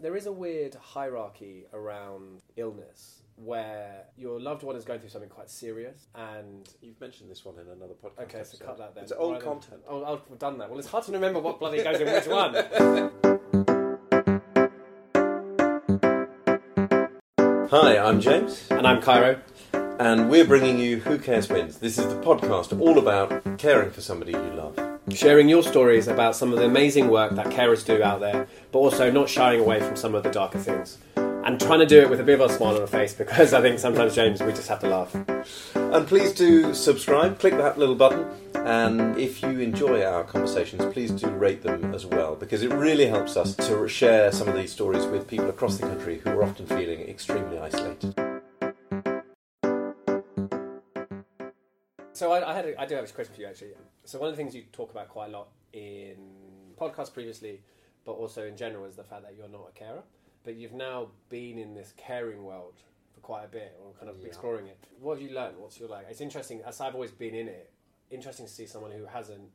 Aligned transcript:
There 0.00 0.16
is 0.16 0.26
a 0.26 0.32
weird 0.32 0.74
hierarchy 0.76 1.64
around 1.72 2.42
illness 2.56 3.22
where 3.36 4.04
your 4.16 4.40
loved 4.40 4.62
one 4.62 4.76
is 4.76 4.84
going 4.84 5.00
through 5.00 5.08
something 5.08 5.30
quite 5.30 5.50
serious 5.50 6.06
and 6.14 6.68
You've 6.80 7.00
mentioned 7.00 7.30
this 7.30 7.44
one 7.44 7.56
in 7.58 7.68
another 7.68 7.94
podcast. 7.94 8.22
Okay, 8.24 8.42
so 8.44 8.64
cut 8.64 8.78
that 8.78 8.94
then. 8.94 9.04
It's 9.04 9.12
old 9.12 9.40
content. 9.42 9.80
Oh, 9.88 10.04
oh, 10.04 10.20
we've 10.28 10.38
done 10.38 10.58
that. 10.58 10.70
Well, 10.70 10.78
it's 10.78 10.88
hard 10.88 11.04
to 11.04 11.12
remember 11.12 11.40
what 11.40 11.58
bloody 11.58 11.82
goes 11.82 12.00
in 12.00 12.12
which 12.12 12.26
one. 12.26 12.54
Hi, 17.70 17.98
I'm 17.98 18.20
James, 18.20 18.66
And 18.70 18.86
I'm 18.86 19.00
Cairo. 19.02 19.40
and 19.72 20.30
we're 20.30 20.46
bringing 20.46 20.78
you 20.78 20.98
Who 21.00 21.18
Cares 21.18 21.48
Wins. 21.48 21.78
This 21.78 21.98
is 21.98 22.06
the 22.06 22.20
podcast 22.20 22.78
all 22.80 22.98
about 22.98 23.58
caring 23.58 23.90
for 23.90 24.00
somebody 24.00 24.32
you 24.32 24.52
love. 24.54 24.78
Sharing 25.10 25.48
your 25.48 25.62
stories 25.62 26.06
about 26.08 26.36
some 26.36 26.52
of 26.52 26.58
the 26.58 26.64
amazing 26.66 27.08
work 27.08 27.34
that 27.34 27.46
carers 27.46 27.84
do 27.84 28.02
out 28.02 28.20
there, 28.20 28.46
but 28.72 28.78
also 28.78 29.10
not 29.10 29.28
shying 29.28 29.60
away 29.60 29.80
from 29.80 29.96
some 29.96 30.14
of 30.14 30.22
the 30.22 30.30
darker 30.30 30.58
things. 30.58 30.98
And 31.16 31.58
trying 31.58 31.78
to 31.78 31.86
do 31.86 32.00
it 32.00 32.10
with 32.10 32.20
a 32.20 32.24
bit 32.24 32.38
of 32.38 32.50
a 32.50 32.52
smile 32.52 32.74
on 32.74 32.82
the 32.82 32.86
face 32.86 33.14
because 33.14 33.54
I 33.54 33.62
think 33.62 33.78
sometimes, 33.78 34.14
James, 34.14 34.42
we 34.42 34.52
just 34.52 34.68
have 34.68 34.80
to 34.80 34.88
laugh. 34.88 35.14
And 35.74 36.06
please 36.06 36.34
do 36.34 36.74
subscribe, 36.74 37.38
click 37.38 37.56
that 37.56 37.78
little 37.78 37.94
button, 37.94 38.26
and 38.54 39.16
if 39.16 39.40
you 39.42 39.58
enjoy 39.60 40.04
our 40.04 40.24
conversations, 40.24 40.84
please 40.92 41.10
do 41.10 41.28
rate 41.28 41.62
them 41.62 41.94
as 41.94 42.04
well, 42.04 42.36
because 42.36 42.62
it 42.62 42.70
really 42.72 43.06
helps 43.06 43.36
us 43.38 43.56
to 43.56 43.88
share 43.88 44.30
some 44.30 44.46
of 44.46 44.54
these 44.54 44.70
stories 44.70 45.06
with 45.06 45.26
people 45.26 45.48
across 45.48 45.78
the 45.78 45.86
country 45.86 46.18
who 46.18 46.30
are 46.30 46.42
often 46.42 46.66
feeling 46.66 47.00
extremely 47.00 47.58
isolated. 47.58 48.14
So 52.12 52.32
I, 52.32 52.50
I 52.50 52.52
had 52.52 52.66
a, 52.66 52.80
I 52.80 52.84
do 52.84 52.96
have 52.96 53.04
a 53.04 53.08
question 53.08 53.32
for 53.32 53.40
you 53.40 53.46
actually. 53.46 53.70
So 54.04 54.18
one 54.18 54.28
of 54.28 54.36
the 54.36 54.42
things 54.42 54.54
you 54.54 54.64
talk 54.72 54.90
about 54.90 55.08
quite 55.08 55.28
a 55.28 55.30
lot 55.30 55.48
in 55.72 56.16
podcasts 56.76 57.14
previously, 57.14 57.62
but 58.04 58.12
also 58.12 58.46
in 58.46 58.56
general, 58.56 58.84
is 58.84 58.96
the 58.96 59.04
fact 59.04 59.22
that 59.22 59.34
you're 59.36 59.48
not 59.48 59.68
a 59.68 59.72
carer, 59.78 60.02
but 60.44 60.54
you've 60.56 60.72
now 60.72 61.08
been 61.28 61.58
in 61.58 61.74
this 61.74 61.92
caring 61.96 62.44
world 62.44 62.74
for 63.12 63.20
quite 63.20 63.44
a 63.44 63.48
bit, 63.48 63.76
or 63.82 63.92
kind 63.94 64.08
of 64.08 64.20
Yeah. 64.20 64.26
exploring 64.26 64.66
it. 64.68 64.78
What 65.00 65.18
have 65.18 65.28
you 65.28 65.34
learned? 65.34 65.58
What's 65.58 65.78
your 65.78 65.88
like? 65.88 66.06
It's 66.08 66.20
interesting. 66.20 66.62
As 66.62 66.80
I've 66.80 66.94
always 66.94 67.10
been 67.12 67.34
in 67.34 67.48
it, 67.48 67.70
interesting 68.10 68.46
to 68.46 68.52
see 68.52 68.66
someone 68.66 68.92
who 68.92 69.04
hasn't. 69.06 69.50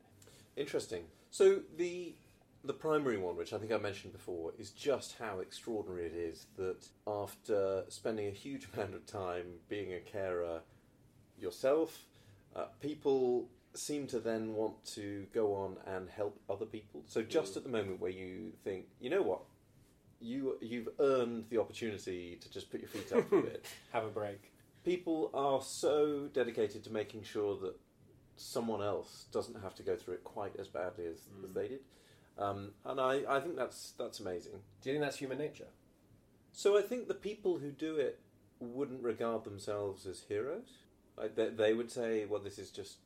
Interesting. 0.56 1.08
So 1.30 1.62
the 1.76 2.14
the 2.66 2.72
primary 2.72 3.18
one, 3.18 3.36
which 3.36 3.52
I 3.52 3.58
think 3.58 3.72
I 3.72 3.76
mentioned 3.76 4.14
before, 4.14 4.52
is 4.58 4.70
just 4.70 5.18
how 5.18 5.40
extraordinary 5.40 6.06
it 6.06 6.14
is 6.14 6.46
that 6.56 6.88
after 7.06 7.84
spending 7.88 8.26
a 8.26 8.30
huge 8.30 8.68
amount 8.72 8.94
of 8.94 9.04
time 9.04 9.58
being 9.68 9.92
a 9.92 10.00
carer 10.00 10.62
yourself, 11.38 12.06
uh, 12.56 12.66
people 12.80 13.50
seem 13.74 14.06
to 14.08 14.20
then 14.20 14.54
want 14.54 14.84
to 14.84 15.26
go 15.32 15.54
on 15.54 15.76
and 15.86 16.08
help 16.08 16.38
other 16.48 16.66
people. 16.66 17.02
So 17.06 17.22
just 17.22 17.54
Mm. 17.54 17.56
at 17.58 17.62
the 17.64 17.68
moment 17.70 18.00
where 18.00 18.10
you 18.10 18.52
think, 18.62 18.86
you 19.00 19.10
know 19.10 19.22
what, 19.22 19.40
you 20.20 20.56
you've 20.60 20.88
earned 21.00 21.46
the 21.50 21.58
opportunity 21.58 22.36
to 22.40 22.50
just 22.50 22.70
put 22.70 22.80
your 22.80 22.88
feet 22.88 23.12
up 23.12 23.30
a 23.32 23.42
bit 23.42 23.64
Have 23.92 24.04
a 24.04 24.08
break. 24.10 24.52
people 24.84 25.30
are 25.34 25.60
so 25.60 26.28
dedicated 26.32 26.84
to 26.84 26.90
making 26.92 27.22
sure 27.24 27.56
that 27.58 27.74
someone 28.36 28.82
else 28.82 29.26
doesn't 29.32 29.60
have 29.62 29.74
to 29.76 29.82
go 29.82 29.96
through 29.96 30.14
it 30.14 30.24
quite 30.24 30.54
as 30.58 30.68
badly 30.68 31.06
as, 31.06 31.18
as 31.44 31.50
Mm. 31.50 31.54
they 31.54 31.68
did. 31.68 31.80
Um, 32.38 32.72
and 32.84 33.00
I, 33.00 33.22
I 33.28 33.40
think 33.40 33.54
that's 33.56 33.92
that's 33.98 34.18
amazing. 34.20 34.62
Do 34.80 34.88
you 34.90 34.94
think 34.94 35.04
that's 35.04 35.18
human 35.18 35.38
nature? 35.38 35.68
So 36.52 36.76
I 36.78 36.82
think 36.82 37.06
the 37.08 37.14
people 37.14 37.58
who 37.58 37.70
do 37.70 37.96
it 37.96 38.20
wouldn't 38.60 39.02
regard 39.02 39.44
themselves 39.44 40.06
as 40.06 40.22
heroes. 40.28 40.78
Like 41.16 41.34
they, 41.36 41.50
they 41.50 41.74
would 41.74 41.90
say, 41.92 42.24
well, 42.24 42.40
this 42.40 42.58
is 42.58 42.70
just 42.70 42.96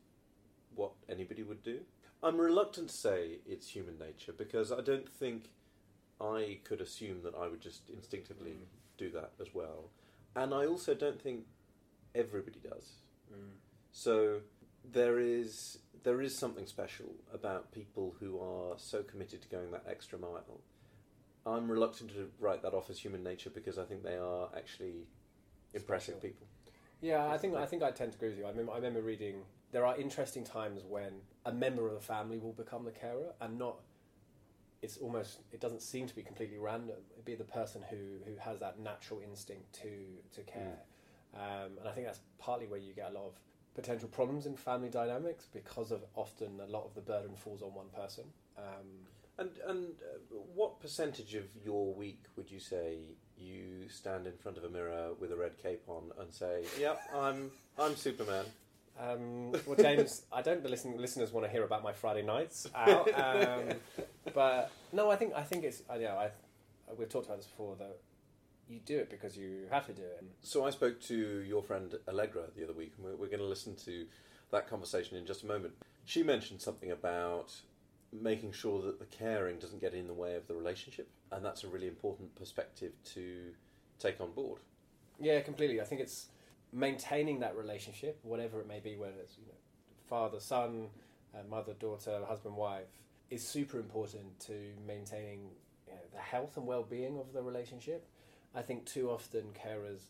what 0.75 0.93
anybody 1.09 1.43
would 1.43 1.63
do. 1.63 1.81
I'm 2.23 2.39
reluctant 2.39 2.89
to 2.89 2.95
say 2.95 3.39
it's 3.47 3.69
human 3.69 3.99
nature 3.99 4.33
because 4.33 4.73
I 4.73 4.81
don't 4.81 5.09
think 5.09 5.51
I 6.21 6.59
could 6.65 6.81
assume 6.81 7.23
that 7.23 7.35
I 7.35 7.47
would 7.47 7.61
just 7.61 7.91
instinctively 7.91 8.51
mm. 8.51 8.67
do 8.97 9.11
that 9.11 9.33
as 9.41 9.55
well. 9.55 9.91
And 10.35 10.53
I 10.53 10.67
also 10.67 10.95
don't 10.95 11.21
think 11.21 11.45
everybody 12.15 12.59
does. 12.63 12.97
Mm. 13.33 13.53
So 13.93 14.41
there 14.85 15.19
is 15.19 15.79
there 16.05 16.21
is 16.23 16.37
something 16.37 16.67
special 16.67 17.15
about 17.33 17.73
people 17.73 18.15
who 18.21 18.39
are 18.41 18.75
so 18.79 19.03
committed 19.03 19.43
to 19.43 19.49
going 19.49 19.71
that 19.73 19.85
extra 19.89 20.19
mile. 20.19 20.61
I'm 21.45 21.71
reluctant 21.71 22.11
to 22.11 22.31
write 22.39 22.63
that 22.63 22.75
off 22.75 22.91
as 22.91 22.99
human 22.99 23.23
nature 23.23 23.51
because 23.51 23.79
I 23.79 23.85
think 23.85 24.03
they 24.03 24.17
are 24.17 24.49
actually 24.57 25.07
impressive 25.75 26.15
Special. 26.15 26.29
people. 26.29 26.47
Yeah, 27.01 27.29
I 27.31 27.39
think 27.39 27.55
I 27.55 27.67
think 27.67 27.83
I 27.83 27.91
tend 27.91 28.13
to 28.13 28.19
agree 28.19 28.31
with 28.31 28.39
you. 28.39 28.45
I 28.45 28.51
remember, 28.51 28.73
I 28.73 28.77
remember 28.77 29.03
reading 29.03 29.43
there 29.73 29.85
are 29.87 29.97
interesting 29.99 30.45
times 30.45 30.83
when 30.85 31.13
a 31.45 31.53
member 31.53 31.87
of 31.87 31.95
the 31.95 32.01
family 32.01 32.39
will 32.39 32.53
become 32.53 32.85
the 32.85 32.91
carer, 32.93 33.33
and 33.41 33.59
not. 33.59 33.77
It's 34.81 34.97
almost 34.99 35.41
it 35.53 35.61
doesn't 35.61 35.83
seem 35.83 36.07
to 36.07 36.15
be 36.15 36.23
completely 36.23 36.57
random. 36.59 36.97
It'd 37.13 37.25
be 37.25 37.35
the 37.35 37.45
person 37.45 37.83
who 37.91 37.97
who 38.25 38.37
has 38.39 38.61
that 38.61 38.79
natural 38.79 39.21
instinct 39.21 39.73
to 39.83 39.91
to 40.35 40.43
care, 40.43 40.79
um, 41.35 41.79
and 41.81 41.89
I 41.89 41.93
think 41.93 42.07
that's 42.07 42.21
partly 42.39 42.67
where 42.69 42.79
you 42.79 42.93
get 42.95 43.11
a 43.11 43.15
lot 43.15 43.27
of 43.27 43.33
potential 43.75 44.09
problems 44.09 44.47
in 44.47 44.57
family 44.57 44.89
dynamics 44.89 45.47
because 45.53 45.91
of 45.91 46.05
often 46.15 46.61
a 46.61 46.71
lot 46.71 46.85
of 46.85 46.95
the 46.95 47.01
burden 47.01 47.35
falls 47.37 47.61
on 47.63 47.75
one 47.75 47.89
person. 47.89 48.25
Um, 48.57 49.07
And 49.39 49.51
and 49.67 49.87
uh, 50.03 50.37
what 50.55 50.81
percentage 50.81 51.35
of 51.37 51.45
your 51.65 51.93
week 51.95 52.23
would 52.37 52.51
you 52.51 52.59
say 52.61 52.99
you 53.37 53.89
stand 53.89 54.27
in 54.27 54.37
front 54.37 54.59
of 54.59 54.65
a 54.65 54.69
mirror 54.69 55.15
with 55.21 55.31
a 55.33 55.37
red 55.37 55.57
cape 55.63 55.85
on 55.89 56.13
and 56.21 56.33
say, 56.33 56.65
"Yep, 56.79 57.01
I'm 57.15 57.51
I'm 57.79 57.95
Superman." 57.97 58.47
Um, 58.99 59.53
well, 59.67 59.77
James, 59.79 60.23
I 60.33 60.43
don't 60.43 60.63
the 60.63 60.69
listen, 60.69 60.97
listeners 60.97 61.33
want 61.33 61.47
to 61.47 61.53
hear 61.53 61.65
about 61.65 61.83
my 61.83 61.93
Friday 61.93 62.23
nights 62.23 62.67
out, 62.75 63.09
um, 63.15 63.77
but 64.35 64.71
no, 64.93 65.11
I 65.11 65.17
think 65.17 65.35
I 65.35 65.43
think 65.43 65.65
it's 65.65 65.83
I 65.89 65.99
know 65.99 66.17
I 66.17 66.31
we've 66.97 67.09
talked 67.09 67.27
about 67.27 67.39
this 67.39 67.47
before 67.47 67.77
that 67.77 67.99
you 68.69 68.81
do 68.85 68.99
it 68.99 69.11
because 69.11 69.37
you 69.37 69.67
have 69.71 69.87
to 69.87 69.93
do 69.93 70.03
it. 70.03 70.25
So 70.43 70.65
I 70.65 70.71
spoke 70.71 71.01
to 71.03 71.43
your 71.47 71.63
friend 71.63 71.95
Allegra 72.07 72.45
the 72.57 72.65
other 72.65 72.73
week, 72.73 72.93
and 72.97 73.07
we're, 73.07 73.17
we're 73.17 73.29
going 73.29 73.39
to 73.41 73.47
listen 73.47 73.75
to 73.85 74.07
that 74.51 74.69
conversation 74.69 75.17
in 75.17 75.27
just 75.27 75.43
a 75.43 75.47
moment. 75.47 75.75
She 76.05 76.23
mentioned 76.23 76.61
something 76.61 76.91
about 76.91 77.53
making 78.13 78.53
sure 78.53 78.81
that 78.83 78.99
the 78.99 79.05
caring 79.07 79.59
doesn't 79.59 79.81
get 79.81 79.95
in 79.95 80.07
the 80.07 80.15
way 80.15 80.35
of 80.35 80.47
the 80.49 80.55
relationship, 80.55 81.09
and 81.33 81.45
that's 81.45 81.65
a 81.65 81.69
really 81.69 81.89
important 81.89 82.35
perspective 82.35 82.93
to 83.15 83.53
take 83.99 84.21
on 84.21 84.33
board. 84.33 84.61
Yeah, 85.21 85.41
completely. 85.41 85.81
I 85.81 85.85
think 85.85 86.01
it's 86.01 86.27
maintaining 86.73 87.41
that 87.41 87.57
relationship, 87.57 88.19
whatever 88.23 88.61
it 88.61 88.69
may 88.69 88.81
be, 88.81 88.97
whether 88.97 89.19
it's 89.21 89.37
you 89.39 89.47
know, 89.47 89.59
father 90.09 90.41
son, 90.41 90.89
uh, 91.35 91.39
mother 91.49 91.75
daughter, 91.75 92.21
husband 92.27 92.57
wife, 92.57 92.87
is 93.31 93.47
super 93.47 93.79
important 93.79 94.39
to 94.41 94.53
maintaining 94.87 95.51
you 95.87 95.93
know, 95.93 96.01
the 96.13 96.21
health 96.21 96.57
and 96.57 96.67
well-being 96.67 97.19
of 97.19 97.33
the 97.33 97.43
relationship. 97.43 98.07
I 98.55 98.63
think 98.63 98.87
too 98.87 99.11
often 99.11 99.45
carers 99.53 100.01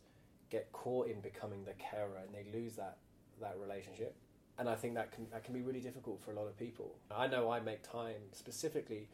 get 0.50 0.72
caught 0.72 1.08
in 1.08 1.20
becoming 1.20 1.64
the 1.64 1.74
carer 1.74 2.22
and 2.24 2.34
they 2.34 2.50
lose 2.56 2.74
that 2.76 2.98
that 3.40 3.56
relationship. 3.60 4.16
And 4.58 4.68
I 4.68 4.74
think 4.74 4.94
that 4.94 5.12
can 5.12 5.26
that 5.30 5.44
can 5.44 5.54
be 5.54 5.62
really 5.62 5.80
difficult 5.80 6.22
for 6.22 6.32
a 6.32 6.34
lot 6.34 6.46
of 6.46 6.58
people. 6.58 6.96
I 7.10 7.26
know 7.26 7.50
I 7.50 7.60
make 7.60 7.82
time 7.82 8.32
specifically 8.32 9.08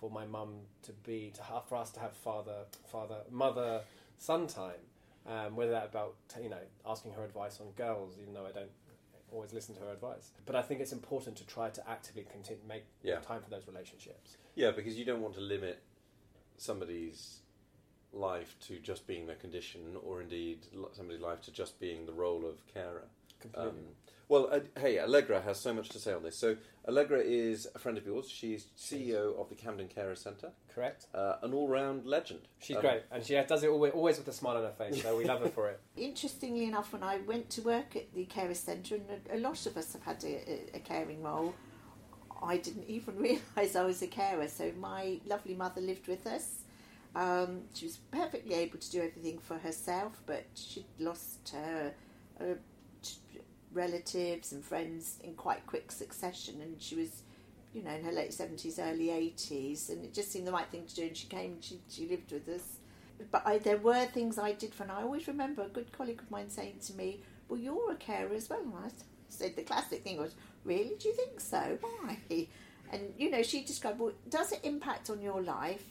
for 0.00 0.10
my 0.10 0.26
mum 0.26 0.54
to 0.82 0.92
be 0.92 1.32
to 1.36 1.42
have, 1.42 1.66
for 1.68 1.76
us 1.76 1.90
to 1.92 2.00
have 2.00 2.12
father 2.12 2.64
father 2.86 3.18
mother 3.30 3.82
son 4.18 4.46
time 4.46 4.87
um, 5.28 5.54
whether 5.56 5.72
that 5.72 5.84
about 5.86 6.14
you 6.42 6.48
know 6.48 6.56
asking 6.86 7.12
her 7.12 7.24
advice 7.24 7.60
on 7.60 7.70
girls, 7.76 8.14
even 8.20 8.34
though 8.34 8.46
I 8.46 8.52
don't 8.52 8.70
always 9.30 9.52
listen 9.52 9.74
to 9.74 9.82
her 9.82 9.90
advice. 9.92 10.30
But 10.46 10.56
I 10.56 10.62
think 10.62 10.80
it's 10.80 10.92
important 10.92 11.36
to 11.36 11.46
try 11.46 11.68
to 11.70 11.88
actively 11.90 12.26
continue 12.30 12.62
make 12.66 12.84
Yeah. 13.02 13.20
time 13.20 13.42
for 13.42 13.50
those 13.50 13.66
relationships. 13.66 14.36
Yeah, 14.54 14.70
because 14.70 14.98
you 14.98 15.04
don't 15.04 15.20
want 15.20 15.34
to 15.34 15.40
limit 15.40 15.82
somebody's 16.56 17.40
life 18.12 18.56
to 18.60 18.78
just 18.78 19.06
being 19.06 19.26
their 19.26 19.36
condition, 19.36 19.96
or 20.02 20.22
indeed 20.22 20.66
somebody's 20.92 21.20
life 21.20 21.42
to 21.42 21.52
just 21.52 21.78
being 21.78 22.06
the 22.06 22.12
role 22.12 22.46
of 22.46 22.66
carer. 22.66 23.04
Completely. 23.40 23.70
Um, 23.70 23.76
well, 24.28 24.48
uh, 24.52 24.60
hey, 24.78 24.98
Allegra 25.00 25.40
has 25.42 25.58
so 25.58 25.72
much 25.72 25.88
to 25.90 25.98
say 25.98 26.12
on 26.12 26.22
this. 26.22 26.36
So, 26.36 26.56
Allegra 26.86 27.20
is 27.20 27.66
a 27.74 27.78
friend 27.78 27.96
of 27.98 28.06
yours. 28.06 28.28
She's 28.28 28.66
CEO 28.76 29.38
of 29.40 29.48
the 29.48 29.54
Camden 29.54 29.88
Carer 29.88 30.14
Centre, 30.16 30.50
Correct. 30.74 31.06
uh, 31.14 31.36
an 31.42 31.52
all-round 31.54 32.06
legend. 32.06 32.40
She's 32.58 32.76
Um, 32.76 32.82
great, 32.82 33.02
and 33.10 33.24
she 33.24 33.34
does 33.34 33.62
it 33.62 33.68
always, 33.70 33.92
always 33.92 34.18
with 34.18 34.28
a 34.28 34.32
smile 34.32 34.56
on 34.56 34.62
her 34.64 34.72
face. 34.72 35.02
So 35.02 35.16
we 35.16 35.24
love 35.24 35.40
her 35.40 35.48
for 35.48 35.68
it. 35.68 35.80
Interestingly 35.96 36.64
enough, 36.64 36.92
when 36.92 37.02
I 37.02 37.18
went 37.18 37.50
to 37.50 37.62
work 37.62 37.96
at 37.96 38.12
the 38.14 38.24
carer 38.26 38.54
centre, 38.54 38.96
and 38.96 39.04
a, 39.30 39.36
a 39.36 39.40
lot 39.40 39.64
of 39.66 39.76
us 39.76 39.92
have 39.94 40.02
had 40.02 40.22
a, 40.24 40.50
a, 40.50 40.76
a 40.76 40.80
caring 40.80 41.22
role, 41.22 41.54
I 42.42 42.56
didn't 42.58 42.84
even 42.88 43.16
realise 43.16 43.76
I 43.76 43.84
was 43.84 44.02
a 44.02 44.06
carer. 44.06 44.48
So 44.48 44.72
my 44.78 45.20
lovely 45.26 45.54
mother 45.54 45.80
lived 45.80 46.06
with 46.06 46.26
us. 46.26 46.60
Um, 47.14 47.62
she 47.74 47.86
was 47.86 47.96
perfectly 48.10 48.54
able 48.54 48.78
to 48.78 48.90
do 48.90 48.98
everything 48.98 49.38
for 49.38 49.58
herself, 49.58 50.20
but 50.26 50.44
she'd 50.54 50.84
lost 50.98 51.48
her 51.52 51.92
uh, 52.40 52.44
t- 52.44 52.54
relatives 53.72 54.52
and 54.52 54.64
friends 54.64 55.18
in 55.22 55.34
quite 55.34 55.66
quick 55.66 55.92
succession, 55.92 56.60
and 56.60 56.80
she 56.80 56.96
was, 56.96 57.22
you 57.72 57.82
know, 57.82 57.90
in 57.90 58.04
her 58.04 58.12
late 58.12 58.32
seventies, 58.32 58.78
early 58.78 59.10
eighties, 59.10 59.90
and 59.90 60.04
it 60.04 60.14
just 60.14 60.30
seemed 60.30 60.46
the 60.46 60.52
right 60.52 60.68
thing 60.70 60.86
to 60.86 60.94
do. 60.94 61.02
And 61.02 61.16
she 61.16 61.26
came, 61.26 61.58
she 61.60 61.80
she 61.88 62.06
lived 62.08 62.32
with 62.32 62.48
us 62.48 62.78
but 63.30 63.42
I, 63.46 63.58
there 63.58 63.76
were 63.76 64.06
things 64.06 64.38
I 64.38 64.52
did 64.52 64.74
for. 64.74 64.84
And 64.84 64.92
I 64.92 65.02
always 65.02 65.28
remember 65.28 65.62
a 65.62 65.68
good 65.68 65.92
colleague 65.92 66.20
of 66.20 66.30
mine 66.30 66.50
saying 66.50 66.78
to 66.86 66.94
me, 66.94 67.20
"Well, 67.48 67.58
you're 67.58 67.92
a 67.92 67.96
carer 67.96 68.34
as 68.34 68.48
well." 68.48 68.60
And 68.60 68.74
I 68.74 68.90
said 69.28 69.56
the 69.56 69.62
classic 69.62 70.04
thing 70.04 70.18
was, 70.18 70.34
"Really? 70.64 70.94
Do 70.98 71.08
you 71.08 71.14
think 71.14 71.40
so? 71.40 71.78
Why?" 71.80 72.18
And 72.90 73.12
you 73.18 73.30
know, 73.30 73.42
she 73.42 73.62
described, 73.62 73.98
"Well, 73.98 74.12
does 74.28 74.52
it 74.52 74.60
impact 74.62 75.10
on 75.10 75.20
your 75.20 75.42
life?" 75.42 75.84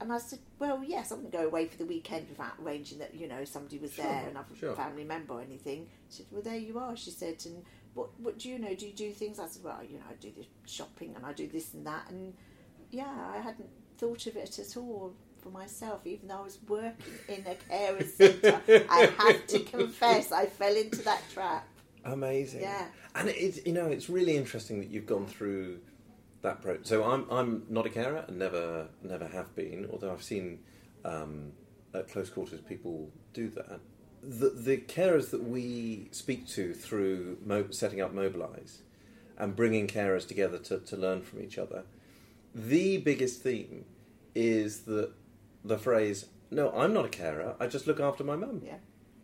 And 0.00 0.12
I 0.12 0.18
said, 0.18 0.38
well, 0.58 0.82
yes, 0.82 1.12
I 1.12 1.16
wouldn't 1.16 1.32
go 1.32 1.46
away 1.46 1.66
for 1.66 1.76
the 1.76 1.84
weekend 1.84 2.28
without 2.30 2.52
arranging 2.62 2.98
that, 3.00 3.14
you 3.14 3.28
know, 3.28 3.44
somebody 3.44 3.78
was 3.78 3.92
Sure, 3.92 4.04
there, 4.04 4.28
another 4.30 4.54
sure. 4.58 4.74
family 4.74 5.04
member 5.04 5.34
or 5.34 5.42
anything. 5.42 5.88
She 6.08 6.18
said, 6.18 6.26
well, 6.30 6.42
there 6.42 6.56
you 6.56 6.78
are. 6.78 6.96
She 6.96 7.10
said, 7.10 7.42
and 7.44 7.62
what, 7.94 8.08
what 8.18 8.38
do 8.38 8.48
you 8.48 8.58
know? 8.58 8.74
Do 8.74 8.86
you 8.86 8.92
do 8.92 9.12
things? 9.12 9.38
I 9.38 9.46
said, 9.46 9.62
well, 9.62 9.80
you 9.86 9.98
know, 9.98 10.04
I 10.10 10.14
do 10.14 10.32
the 10.34 10.46
shopping 10.66 11.12
and 11.16 11.26
I 11.26 11.32
do 11.34 11.46
this 11.48 11.74
and 11.74 11.86
that. 11.86 12.08
And 12.08 12.32
yeah, 12.90 13.12
I 13.34 13.38
hadn't 13.38 13.68
thought 13.98 14.26
of 14.26 14.36
it 14.36 14.58
at 14.58 14.76
all 14.76 15.12
for 15.42 15.50
myself, 15.50 16.06
even 16.06 16.28
though 16.28 16.38
I 16.38 16.42
was 16.44 16.58
working 16.66 17.14
in 17.28 17.44
a 17.46 17.54
carer 17.54 18.02
centre. 18.04 18.60
I 18.88 19.12
have 19.18 19.46
to 19.48 19.60
confess, 19.60 20.32
I 20.32 20.46
fell 20.46 20.74
into 20.74 21.02
that 21.02 21.22
trap. 21.32 21.66
Amazing. 22.04 22.62
Yeah. 22.62 22.86
And 23.14 23.28
it's 23.28 23.64
you 23.66 23.72
know 23.74 23.86
it's 23.86 24.08
really 24.08 24.36
interesting 24.36 24.78
that 24.80 24.88
you've 24.88 25.06
gone 25.06 25.26
through 25.26 25.80
that 26.42 26.62
pro. 26.62 26.78
So 26.82 27.04
I'm 27.04 27.26
I'm 27.30 27.64
not 27.68 27.86
a 27.86 27.90
carer 27.90 28.24
and 28.26 28.38
never 28.38 28.88
never 29.02 29.26
have 29.28 29.54
been. 29.54 29.88
Although 29.90 30.12
I've 30.12 30.22
seen 30.22 30.60
um, 31.04 31.52
at 31.94 32.10
close 32.10 32.30
quarters 32.30 32.60
people 32.60 33.10
do 33.32 33.48
that. 33.50 33.80
The 34.22 34.50
the 34.50 34.76
carers 34.78 35.30
that 35.30 35.42
we 35.42 36.08
speak 36.12 36.46
to 36.48 36.74
through 36.74 37.38
mo- 37.44 37.70
setting 37.70 38.00
up 38.00 38.12
Mobilise 38.12 38.78
and 39.38 39.56
bringing 39.56 39.86
carers 39.86 40.28
together 40.28 40.58
to, 40.58 40.78
to 40.78 40.96
learn 40.96 41.22
from 41.22 41.40
each 41.42 41.56
other. 41.58 41.84
The 42.54 42.98
biggest 42.98 43.42
theme 43.42 43.86
is 44.34 44.82
that 44.82 45.12
the 45.64 45.78
phrase 45.78 46.26
"No, 46.50 46.70
I'm 46.72 46.92
not 46.92 47.06
a 47.06 47.08
carer. 47.08 47.54
I 47.58 47.66
just 47.66 47.86
look 47.86 48.00
after 48.00 48.24
my 48.24 48.36
mum." 48.36 48.62
Yeah, 48.64 48.78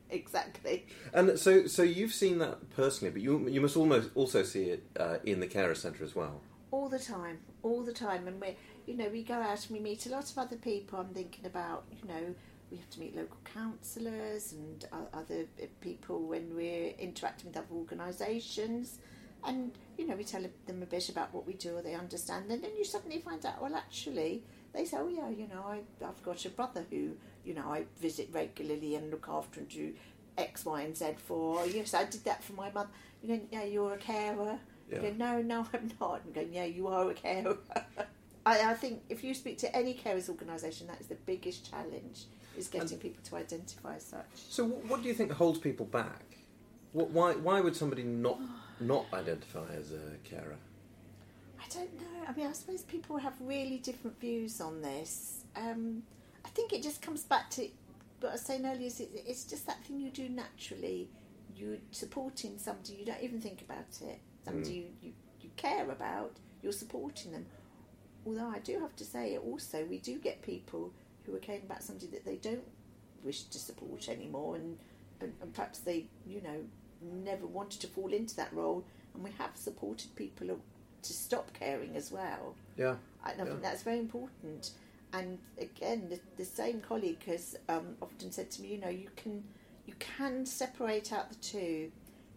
exactly. 0.08 0.86
And 1.12 1.38
so, 1.38 1.66
so 1.66 1.82
you've 1.82 2.14
seen 2.14 2.38
that 2.38 2.70
personally, 2.70 3.12
but 3.12 3.20
you 3.22 3.48
you 3.48 3.60
must 3.60 3.76
almost 3.76 4.10
also 4.14 4.42
see 4.42 4.64
it 4.70 4.84
uh, 4.98 5.18
in 5.24 5.40
the 5.40 5.46
carer 5.46 5.74
centre 5.74 6.04
as 6.04 6.14
well. 6.14 6.40
All 6.70 6.88
the 6.88 6.98
time, 6.98 7.38
all 7.62 7.82
the 7.82 7.92
time. 7.92 8.26
And 8.28 8.40
we, 8.40 8.56
you 8.86 8.96
know, 8.96 9.08
we 9.08 9.22
go 9.22 9.34
out 9.34 9.66
and 9.66 9.76
we 9.76 9.80
meet 9.80 10.06
a 10.06 10.10
lot 10.10 10.30
of 10.30 10.38
other 10.38 10.56
people. 10.56 10.98
I'm 10.98 11.14
thinking 11.14 11.46
about, 11.46 11.84
you 11.90 12.08
know, 12.08 12.34
we 12.70 12.78
have 12.78 12.90
to 12.90 13.00
meet 13.00 13.14
local 13.14 13.38
councillors 13.44 14.52
and 14.52 14.84
other 15.14 15.44
people 15.80 16.20
when 16.22 16.54
we're 16.54 16.92
interacting 16.98 17.48
with 17.48 17.56
other 17.56 17.74
organisations. 17.74 18.98
And, 19.44 19.72
you 19.96 20.06
know, 20.06 20.16
we 20.16 20.24
tell 20.24 20.42
them 20.42 20.82
a 20.82 20.86
bit 20.86 21.08
about 21.08 21.32
what 21.32 21.46
we 21.46 21.54
do 21.54 21.76
or 21.76 21.82
they 21.82 21.94
understand. 21.94 22.50
And 22.50 22.64
then 22.64 22.72
you 22.76 22.84
suddenly 22.84 23.20
find 23.20 23.44
out, 23.46 23.62
well, 23.62 23.76
actually, 23.76 24.42
they 24.72 24.84
say, 24.84 24.96
oh, 24.98 25.08
yeah, 25.08 25.28
you 25.28 25.46
know, 25.46 25.64
I, 25.64 25.80
I've 26.04 26.22
got 26.24 26.44
a 26.44 26.48
brother 26.48 26.84
who, 26.90 27.12
you 27.44 27.54
know, 27.54 27.68
I 27.68 27.84
visit 28.00 28.28
regularly 28.32 28.96
and 28.96 29.10
look 29.10 29.28
after 29.30 29.60
and 29.60 29.68
do 29.68 29.94
X, 30.36 30.64
Y, 30.64 30.82
and 30.82 30.96
Z 30.96 31.14
for. 31.24 31.64
Yes, 31.66 31.94
I 31.94 32.04
did 32.04 32.24
that 32.24 32.42
for 32.42 32.54
my 32.54 32.70
mum. 32.70 32.88
You 33.22 33.28
know, 33.28 33.40
yeah, 33.52 33.64
you're 33.64 33.94
a 33.94 33.98
carer. 33.98 34.58
Yeah. 34.90 34.98
Go, 34.98 35.12
no, 35.16 35.42
no, 35.42 35.66
I'm 35.72 35.90
not. 36.00 36.22
I'm 36.24 36.32
going, 36.32 36.52
yeah, 36.52 36.64
you 36.64 36.88
are 36.88 37.10
a 37.10 37.14
carer. 37.14 37.56
I, 38.46 38.70
I 38.70 38.74
think 38.74 39.02
if 39.08 39.24
you 39.24 39.34
speak 39.34 39.58
to 39.58 39.76
any 39.76 39.92
carers 39.94 40.28
organisation, 40.28 40.86
that 40.86 41.00
is 41.00 41.08
the 41.08 41.16
biggest 41.26 41.68
challenge, 41.68 42.24
is 42.56 42.68
getting 42.68 42.98
people 42.98 43.22
to 43.24 43.36
identify 43.36 43.96
as 43.96 44.04
such. 44.04 44.26
So, 44.34 44.66
wh- 44.66 44.88
what 44.90 45.02
do 45.02 45.08
you 45.08 45.14
think 45.14 45.32
holds 45.32 45.58
people 45.58 45.86
back? 45.86 46.22
What, 46.92 47.10
why 47.10 47.32
why 47.32 47.60
would 47.60 47.74
somebody 47.76 48.04
not 48.04 48.38
not 48.80 49.06
identify 49.12 49.66
as 49.76 49.90
a 49.92 50.16
carer? 50.24 50.56
I 51.58 51.64
don't 51.74 51.92
know. 52.00 52.24
I 52.28 52.32
mean, 52.32 52.46
I 52.46 52.52
suppose 52.52 52.82
people 52.82 53.16
have 53.18 53.34
really 53.40 53.78
different 53.78 54.20
views 54.20 54.60
on 54.60 54.80
this. 54.80 55.42
Um, 55.56 56.04
I 56.44 56.48
think 56.50 56.72
it 56.72 56.82
just 56.82 57.02
comes 57.02 57.24
back 57.24 57.50
to 57.50 57.68
what 58.20 58.28
I 58.30 58.32
was 58.32 58.42
saying 58.42 58.64
earlier. 58.64 58.86
Is 58.86 59.00
it, 59.00 59.10
it's 59.26 59.44
just 59.44 59.66
that 59.66 59.82
thing 59.84 59.98
you 59.98 60.10
do 60.10 60.28
naturally. 60.28 61.08
You're 61.56 61.78
supporting 61.90 62.58
somebody 62.58 62.94
you 62.94 63.06
don't 63.06 63.22
even 63.22 63.40
think 63.40 63.62
about 63.62 64.00
it. 64.02 64.20
Somebody 64.46 64.72
you, 64.74 64.84
you, 65.02 65.12
you 65.42 65.50
care 65.56 65.90
about. 65.90 66.32
You're 66.62 66.72
supporting 66.72 67.32
them. 67.32 67.46
Although 68.24 68.48
I 68.48 68.58
do 68.60 68.80
have 68.80 68.96
to 68.96 69.04
say, 69.04 69.36
also 69.36 69.84
we 69.84 69.98
do 69.98 70.18
get 70.18 70.42
people 70.42 70.92
who 71.24 71.34
are 71.34 71.38
caring 71.40 71.62
about 71.62 71.82
somebody 71.82 72.06
that 72.08 72.24
they 72.24 72.36
don't 72.36 72.64
wish 73.22 73.42
to 73.42 73.58
support 73.58 74.08
anymore, 74.08 74.56
and, 74.56 74.78
and, 75.20 75.32
and 75.42 75.52
perhaps 75.52 75.80
they, 75.80 76.06
you 76.26 76.40
know, 76.42 76.60
never 77.02 77.46
wanted 77.46 77.80
to 77.80 77.86
fall 77.88 78.12
into 78.12 78.34
that 78.36 78.52
role. 78.52 78.84
And 79.14 79.22
we 79.24 79.30
have 79.38 79.50
supported 79.54 80.14
people 80.16 80.48
to 81.02 81.12
stop 81.12 81.52
caring 81.52 81.96
as 81.96 82.10
well. 82.10 82.54
Yeah, 82.76 82.96
And 83.24 83.40
I 83.40 83.44
Yeah. 83.44 83.50
think 83.50 83.62
that's 83.62 83.82
very 83.82 83.98
important. 83.98 84.72
And 85.12 85.38
again, 85.58 86.08
the, 86.08 86.20
the 86.36 86.44
same 86.44 86.80
colleague 86.80 87.22
has 87.24 87.56
um, 87.68 87.96
often 88.02 88.30
said 88.32 88.50
to 88.52 88.62
me, 88.62 88.68
you 88.68 88.78
know, 88.78 88.88
you 88.88 89.08
can 89.16 89.44
you 89.86 89.94
can 90.00 90.44
separate 90.44 91.12
out 91.12 91.28
the 91.28 91.36
two. 91.36 91.92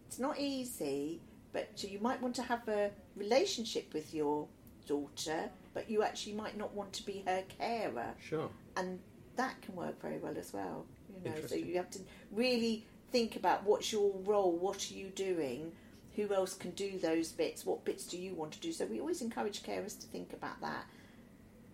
It's 0.07 0.19
not 0.19 0.39
easy, 0.39 1.19
but 1.53 1.83
you 1.83 1.99
might 1.99 2.21
want 2.21 2.35
to 2.35 2.43
have 2.43 2.67
a 2.67 2.91
relationship 3.15 3.93
with 3.93 4.13
your 4.13 4.47
daughter, 4.87 5.49
but 5.73 5.89
you 5.89 6.03
actually 6.03 6.33
might 6.33 6.57
not 6.57 6.73
want 6.73 6.93
to 6.93 7.05
be 7.05 7.23
her 7.25 7.43
carer, 7.57 8.13
sure. 8.21 8.49
and 8.77 8.99
that 9.35 9.61
can 9.61 9.75
work 9.75 10.01
very 10.01 10.17
well 10.17 10.35
as 10.37 10.53
well. 10.53 10.85
You 11.23 11.29
know, 11.29 11.35
so 11.47 11.55
you 11.55 11.75
have 11.75 11.89
to 11.91 11.99
really 12.31 12.85
think 13.11 13.35
about 13.35 13.65
what's 13.65 13.91
your 13.91 14.11
role, 14.23 14.51
what 14.51 14.89
are 14.91 14.93
you 14.93 15.07
doing, 15.07 15.71
who 16.15 16.33
else 16.33 16.53
can 16.53 16.71
do 16.71 16.97
those 16.99 17.31
bits, 17.31 17.65
what 17.65 17.83
bits 17.85 18.05
do 18.05 18.17
you 18.17 18.33
want 18.33 18.51
to 18.53 18.59
do. 18.59 18.71
So 18.71 18.85
we 18.85 18.99
always 18.99 19.21
encourage 19.21 19.63
carers 19.63 19.99
to 19.99 20.07
think 20.07 20.33
about 20.33 20.59
that. 20.61 20.85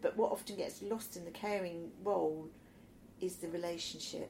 But 0.01 0.15
what 0.17 0.31
often 0.31 0.55
gets 0.55 0.81
lost 0.81 1.17
in 1.17 1.25
the 1.25 1.31
caring 1.31 1.91
role 2.03 2.47
is 3.21 3.37
the 3.37 3.47
relationship, 3.47 4.29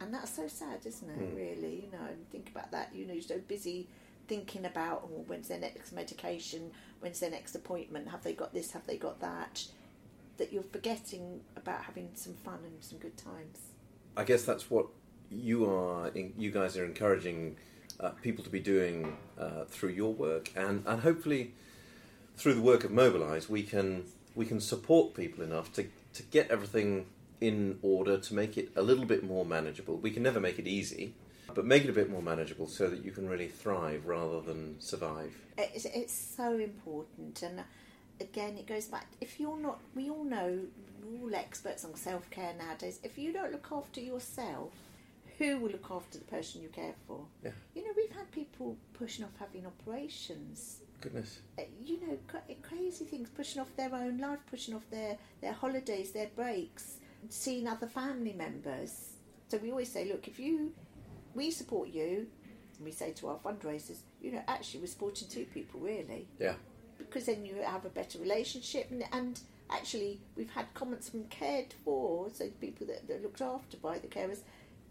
and 0.00 0.12
that's 0.12 0.34
so 0.34 0.48
sad, 0.48 0.84
isn't 0.84 1.08
it? 1.08 1.18
Mm. 1.18 1.36
Really, 1.36 1.74
you 1.76 1.90
know, 1.92 2.04
and 2.06 2.30
think 2.30 2.50
about 2.50 2.70
that. 2.72 2.90
You 2.94 3.06
know, 3.06 3.14
you're 3.14 3.22
so 3.22 3.38
busy 3.48 3.88
thinking 4.26 4.64
about 4.64 5.02
oh, 5.04 5.24
when's 5.26 5.48
their 5.48 5.58
next 5.58 5.92
medication, 5.92 6.70
when's 7.00 7.20
their 7.20 7.30
next 7.30 7.54
appointment, 7.54 8.08
have 8.08 8.22
they 8.22 8.32
got 8.32 8.52
this, 8.52 8.72
have 8.72 8.86
they 8.86 8.96
got 8.96 9.20
that, 9.20 9.64
that 10.36 10.52
you're 10.52 10.62
forgetting 10.62 11.40
about 11.56 11.82
having 11.82 12.10
some 12.14 12.34
fun 12.34 12.58
and 12.64 12.82
some 12.82 12.98
good 12.98 13.16
times. 13.16 13.58
I 14.16 14.24
guess 14.24 14.44
that's 14.44 14.70
what 14.70 14.86
you 15.30 15.70
are. 15.70 16.10
You 16.14 16.50
guys 16.50 16.76
are 16.76 16.84
encouraging 16.84 17.56
uh, 18.00 18.10
people 18.10 18.44
to 18.44 18.50
be 18.50 18.60
doing 18.60 19.16
uh, 19.38 19.64
through 19.64 19.90
your 19.90 20.12
work, 20.12 20.50
and 20.56 20.84
and 20.86 21.00
hopefully 21.00 21.54
through 22.36 22.54
the 22.54 22.60
work 22.60 22.84
of 22.84 22.90
Mobilise, 22.90 23.48
we 23.48 23.62
can 23.62 24.04
we 24.34 24.46
can 24.46 24.60
support 24.60 25.14
people 25.14 25.42
enough 25.42 25.72
to 25.74 25.86
to 26.14 26.22
get 26.22 26.50
everything 26.50 27.06
in 27.40 27.78
order 27.82 28.16
to 28.18 28.34
make 28.34 28.56
it 28.56 28.70
a 28.76 28.82
little 28.82 29.04
bit 29.04 29.24
more 29.24 29.44
manageable. 29.44 29.96
We 29.96 30.10
can 30.10 30.22
never 30.22 30.40
make 30.40 30.58
it 30.58 30.66
easy, 30.66 31.14
but 31.52 31.64
make 31.64 31.84
it 31.84 31.90
a 31.90 31.92
bit 31.92 32.10
more 32.10 32.22
manageable 32.22 32.66
so 32.66 32.88
that 32.88 33.04
you 33.04 33.10
can 33.10 33.28
really 33.28 33.48
thrive 33.48 34.06
rather 34.06 34.40
than 34.40 34.80
survive. 34.80 35.34
It's, 35.58 35.84
it's 35.84 36.12
so 36.12 36.58
important, 36.58 37.42
and 37.42 37.62
again, 38.20 38.56
it 38.56 38.66
goes 38.66 38.86
back. 38.86 39.06
If 39.20 39.38
you're 39.40 39.58
not, 39.58 39.80
we 39.94 40.10
all 40.10 40.24
know, 40.24 40.60
we're 41.02 41.22
all 41.22 41.34
experts 41.34 41.84
on 41.84 41.94
self 41.94 42.30
care 42.30 42.54
nowadays. 42.58 43.00
If 43.02 43.18
you 43.18 43.32
don't 43.32 43.52
look 43.52 43.68
after 43.70 44.00
yourself, 44.00 44.72
who 45.38 45.58
will 45.58 45.70
look 45.70 45.90
after 45.90 46.18
the 46.18 46.24
person 46.24 46.62
you 46.62 46.68
care 46.68 46.94
for? 47.06 47.20
Yeah. 47.42 47.50
You 47.74 47.84
know, 47.84 47.90
we've 47.96 48.12
had 48.12 48.30
people 48.30 48.76
pushing 48.92 49.24
off 49.24 49.32
having 49.38 49.66
operations. 49.66 50.80
Goodness. 51.00 51.40
uh, 51.58 51.62
you 51.84 52.00
know, 52.00 52.18
crazy 52.62 53.04
things, 53.04 53.28
pushing 53.28 53.60
off 53.60 53.68
their 53.76 53.94
own 53.94 54.16
life, 54.18 54.38
pushing 54.48 54.74
off 54.74 54.88
their, 54.90 55.18
their 55.42 55.52
holidays, 55.52 56.12
their 56.12 56.28
breaks, 56.34 56.96
seeing 57.28 57.68
other 57.68 57.86
family 57.86 58.32
members. 58.32 59.10
So 59.48 59.58
we 59.58 59.70
always 59.70 59.92
say, 59.92 60.06
look, 60.06 60.28
if 60.28 60.38
you, 60.38 60.72
we 61.34 61.50
support 61.50 61.88
you, 61.88 62.26
and 62.76 62.84
we 62.84 62.90
say 62.90 63.12
to 63.12 63.28
our 63.28 63.36
fundraisers, 63.38 63.98
you 64.20 64.32
know, 64.32 64.42
actually 64.48 64.80
we're 64.80 64.86
supporting 64.86 65.28
two 65.28 65.44
people 65.52 65.80
really, 65.80 66.26
Yeah. 66.38 66.54
because 66.98 67.26
then 67.26 67.44
you 67.44 67.56
have 67.64 67.84
a 67.84 67.90
better 67.90 68.18
relationship, 68.18 68.90
and, 68.90 69.04
and 69.12 69.40
actually 69.70 70.20
we've 70.36 70.50
had 70.50 70.72
comments 70.74 71.08
from 71.08 71.24
cared 71.24 71.74
for, 71.84 72.28
so 72.32 72.48
people 72.60 72.86
that, 72.86 73.06
that 73.08 73.18
are 73.18 73.22
looked 73.22 73.40
after 73.40 73.76
by 73.78 73.98
the 73.98 74.06
carers, 74.08 74.40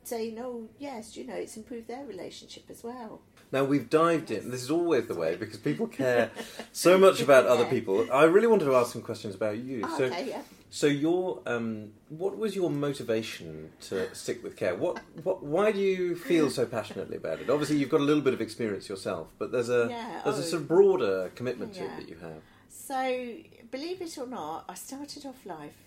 saying, 0.05 0.37
oh 0.39 0.67
yes, 0.79 1.15
you 1.15 1.25
know, 1.25 1.35
it's 1.35 1.55
improved 1.57 1.87
their 1.87 2.05
relationship 2.05 2.63
as 2.69 2.83
well. 2.83 3.21
Now 3.53 3.63
we've 3.63 3.89
dived 3.89 4.31
in. 4.31 4.49
This 4.49 4.63
is 4.63 4.71
always 4.71 5.07
the 5.07 5.13
way 5.13 5.35
because 5.35 5.57
people 5.57 5.87
care 5.87 6.31
so 6.71 6.97
much 6.97 7.21
about 7.21 7.45
other 7.45 7.65
people. 7.69 8.05
I 8.11 8.23
really 8.23 8.47
wanted 8.47 8.65
to 8.65 8.75
ask 8.75 8.91
some 8.93 9.01
questions 9.03 9.35
about 9.35 9.59
you. 9.59 9.81
Oh, 9.85 9.97
so, 9.97 10.03
okay, 10.05 10.27
yeah. 10.29 10.41
So 10.73 10.87
your 10.87 11.39
um, 11.45 11.91
what 12.09 12.35
was 12.35 12.55
your 12.55 12.71
motivation 12.71 13.69
to 13.81 14.13
stick 14.15 14.41
with 14.43 14.57
care? 14.57 14.73
What, 14.73 14.99
what, 15.21 15.43
why 15.43 15.71
do 15.71 15.79
you 15.79 16.15
feel 16.15 16.49
so 16.49 16.65
passionately 16.65 17.15
about 17.15 17.41
it? 17.41 17.47
Obviously, 17.47 17.77
you've 17.77 17.91
got 17.91 17.99
a 17.99 18.03
little 18.03 18.23
bit 18.23 18.33
of 18.33 18.41
experience 18.41 18.89
yourself, 18.89 19.27
but 19.37 19.51
there's 19.51 19.69
a 19.69 19.85
Yeah, 19.87 20.21
there's 20.23 20.39
a 20.39 20.41
oh. 20.41 20.45
sort 20.45 20.61
of 20.63 20.67
broader 20.67 21.31
commitment 21.35 21.75
to 21.75 21.83
it 21.83 21.95
that 21.97 22.09
you 22.09 22.15
have. 22.15 22.41
So, 22.69 23.35
believe 23.69 24.01
it 24.01 24.17
or 24.17 24.25
not, 24.25 24.65
I 24.67 24.73
started 24.73 25.27
off 25.27 25.45
life, 25.45 25.77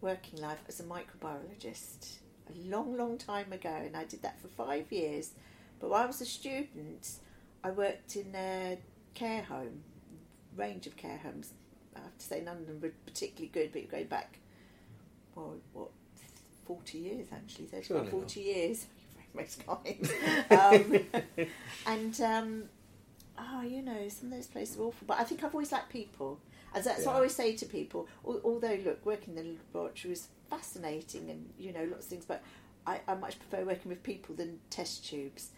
working 0.00 0.40
life, 0.40 0.62
as 0.68 0.78
a 0.78 0.84
microbiologist 0.84 2.18
a 2.48 2.68
long, 2.68 2.96
long 2.96 3.18
time 3.18 3.52
ago, 3.52 3.80
and 3.84 3.96
I 3.96 4.04
did 4.04 4.22
that 4.22 4.40
for 4.40 4.46
five 4.46 4.92
years. 4.92 5.32
But 5.80 5.90
while 5.90 6.04
I 6.04 6.06
was 6.06 6.20
a 6.20 6.26
student, 6.26 7.18
I 7.64 7.72
worked 7.72 8.14
in 8.14 8.32
a 8.36 8.78
care 9.14 9.42
home, 9.42 9.82
range 10.56 10.86
of 10.86 10.96
care 10.96 11.18
homes. 11.18 11.50
I 11.96 12.00
have 12.00 12.18
to 12.18 12.24
say, 12.24 12.40
none 12.40 12.58
of 12.58 12.66
them 12.66 12.80
were 12.80 12.92
particularly 13.06 13.50
good, 13.52 13.72
but 13.72 13.82
you're 13.82 13.90
going 13.90 14.06
back, 14.06 14.38
well, 15.34 15.56
what, 15.72 15.90
40 16.66 16.98
years 16.98 17.26
actually, 17.32 17.66
35, 17.66 17.86
Surely 17.86 18.10
40 18.10 18.40
years. 18.40 18.86
Most 19.34 19.66
kind. 19.66 20.10
um, 20.50 21.24
and 21.86 22.20
um, 22.20 22.64
oh, 23.38 23.62
you 23.62 23.82
know, 23.82 24.08
some 24.08 24.28
of 24.28 24.34
those 24.38 24.46
places 24.46 24.76
are 24.76 24.82
awful. 24.82 25.06
But 25.06 25.18
I 25.18 25.24
think 25.24 25.42
I've 25.42 25.54
always 25.54 25.72
liked 25.72 25.90
people. 25.90 26.38
And 26.74 26.84
that's 26.84 27.04
what 27.06 27.12
I 27.12 27.16
always 27.16 27.34
say 27.34 27.54
to 27.56 27.66
people. 27.66 28.08
Although, 28.24 28.78
look, 28.84 29.04
working 29.06 29.36
in 29.36 29.44
the 29.44 29.78
laboratory 29.78 30.12
is 30.12 30.28
fascinating 30.50 31.30
and, 31.30 31.48
you 31.58 31.72
know, 31.72 31.84
lots 31.84 32.06
of 32.06 32.10
things, 32.10 32.24
but 32.24 32.42
I, 32.86 33.00
I 33.06 33.14
much 33.14 33.38
prefer 33.38 33.64
working 33.64 33.90
with 33.90 34.02
people 34.02 34.34
than 34.34 34.58
test 34.70 35.06
tubes 35.08 35.50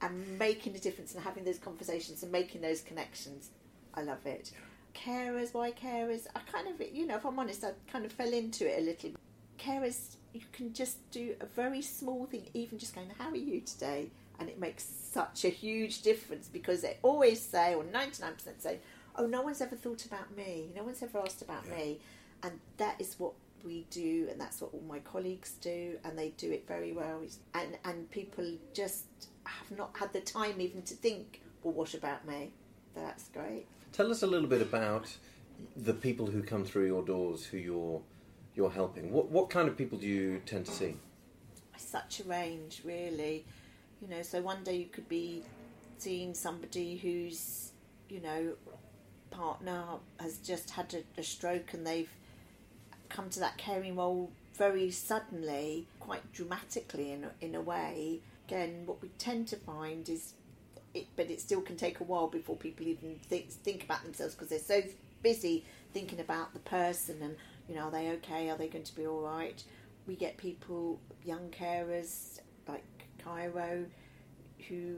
and 0.00 0.38
making 0.38 0.74
a 0.74 0.78
difference 0.78 1.14
and 1.14 1.22
having 1.22 1.44
those 1.44 1.58
conversations 1.58 2.22
and 2.22 2.32
making 2.32 2.60
those 2.60 2.80
connections. 2.80 3.50
I 3.94 4.02
love 4.02 4.26
it. 4.26 4.50
Carers, 4.94 5.52
why 5.52 5.72
carers? 5.72 6.26
I 6.34 6.40
kind 6.40 6.68
of, 6.68 6.80
you 6.94 7.06
know, 7.06 7.16
if 7.16 7.24
I'm 7.26 7.38
honest, 7.38 7.64
I 7.64 7.72
kind 7.90 8.04
of 8.04 8.12
fell 8.12 8.32
into 8.32 8.66
it 8.70 8.78
a 8.78 8.82
little. 8.82 9.10
Carers, 9.58 10.16
you 10.32 10.40
can 10.52 10.72
just 10.72 11.10
do 11.10 11.34
a 11.40 11.46
very 11.46 11.82
small 11.82 12.26
thing, 12.26 12.48
even 12.54 12.78
just 12.78 12.94
going, 12.94 13.10
How 13.18 13.30
are 13.30 13.36
you 13.36 13.60
today? 13.60 14.10
And 14.38 14.48
it 14.48 14.58
makes 14.58 14.84
such 14.84 15.44
a 15.44 15.48
huge 15.48 16.02
difference 16.02 16.48
because 16.48 16.82
they 16.82 16.96
always 17.02 17.40
say, 17.40 17.74
or 17.74 17.84
99% 17.84 18.60
say, 18.60 18.78
Oh, 19.16 19.26
no 19.26 19.42
one's 19.42 19.60
ever 19.60 19.76
thought 19.76 20.04
about 20.06 20.36
me. 20.36 20.70
No 20.74 20.82
one's 20.82 21.02
ever 21.02 21.18
asked 21.18 21.42
about 21.42 21.64
Yeah. 21.68 21.76
me. 21.76 22.00
And 22.42 22.60
that 22.78 23.00
is 23.00 23.16
what 23.18 23.32
we 23.64 23.86
do, 23.90 24.28
and 24.30 24.38
that's 24.40 24.60
what 24.60 24.74
all 24.74 24.82
my 24.86 24.98
colleagues 24.98 25.54
do, 25.60 25.96
and 26.04 26.18
they 26.18 26.30
do 26.36 26.50
it 26.52 26.66
very 26.68 26.92
well. 26.92 27.22
And, 27.54 27.78
and 27.84 28.10
people 28.10 28.44
just 28.74 29.04
have 29.44 29.76
not 29.76 29.96
had 29.96 30.12
the 30.12 30.20
time 30.20 30.60
even 30.60 30.82
to 30.82 30.94
think, 30.94 31.40
Well, 31.62 31.74
what 31.74 31.94
about 31.94 32.26
me? 32.26 32.50
That's 32.94 33.28
great. 33.28 33.66
Tell 33.94 34.10
us 34.10 34.24
a 34.24 34.26
little 34.26 34.48
bit 34.48 34.60
about 34.60 35.06
the 35.76 35.94
people 35.94 36.26
who 36.26 36.42
come 36.42 36.64
through 36.64 36.86
your 36.86 37.04
doors 37.04 37.44
who 37.44 37.58
you're 37.58 38.00
you're 38.56 38.72
helping. 38.72 39.12
What 39.12 39.30
what 39.30 39.50
kind 39.50 39.68
of 39.68 39.76
people 39.76 39.98
do 39.98 40.08
you 40.08 40.42
tend 40.44 40.66
to 40.66 40.72
see? 40.72 40.96
such 41.76 42.18
a 42.18 42.24
range, 42.24 42.82
really. 42.84 43.44
You 44.02 44.08
know, 44.08 44.22
so 44.22 44.40
one 44.40 44.64
day 44.64 44.76
you 44.78 44.86
could 44.86 45.08
be 45.08 45.44
seeing 45.98 46.34
somebody 46.34 46.96
whose, 46.96 47.70
you 48.08 48.20
know, 48.20 48.54
partner 49.30 49.84
has 50.18 50.38
just 50.38 50.70
had 50.70 50.92
a, 50.94 51.20
a 51.20 51.22
stroke 51.22 51.72
and 51.72 51.86
they've 51.86 52.10
come 53.08 53.30
to 53.30 53.38
that 53.40 53.56
caring 53.58 53.94
role 53.94 54.32
very 54.56 54.90
suddenly, 54.90 55.86
quite 56.00 56.32
dramatically 56.32 57.12
in 57.12 57.26
in 57.40 57.54
a 57.54 57.60
way. 57.60 58.18
Again, 58.48 58.82
what 58.86 59.00
we 59.00 59.08
tend 59.18 59.46
to 59.48 59.56
find 59.56 60.08
is, 60.08 60.32
it, 60.94 61.06
but 61.16 61.30
it 61.30 61.40
still 61.40 61.60
can 61.60 61.76
take 61.76 62.00
a 62.00 62.04
while 62.04 62.28
before 62.28 62.56
people 62.56 62.86
even 62.86 63.16
think, 63.28 63.50
think 63.50 63.84
about 63.84 64.02
themselves 64.02 64.34
because 64.34 64.48
they're 64.48 64.58
so 64.58 64.82
busy 65.22 65.64
thinking 65.92 66.20
about 66.20 66.52
the 66.52 66.60
person 66.60 67.16
and, 67.22 67.36
you 67.68 67.74
know, 67.74 67.82
are 67.82 67.90
they 67.90 68.10
okay? 68.10 68.50
Are 68.50 68.56
they 68.56 68.68
going 68.68 68.84
to 68.84 68.94
be 68.94 69.06
all 69.06 69.20
right? 69.20 69.62
We 70.06 70.16
get 70.16 70.36
people, 70.36 71.00
young 71.24 71.50
carers 71.50 72.40
like 72.68 72.84
Cairo, 73.18 73.86
who 74.68 74.96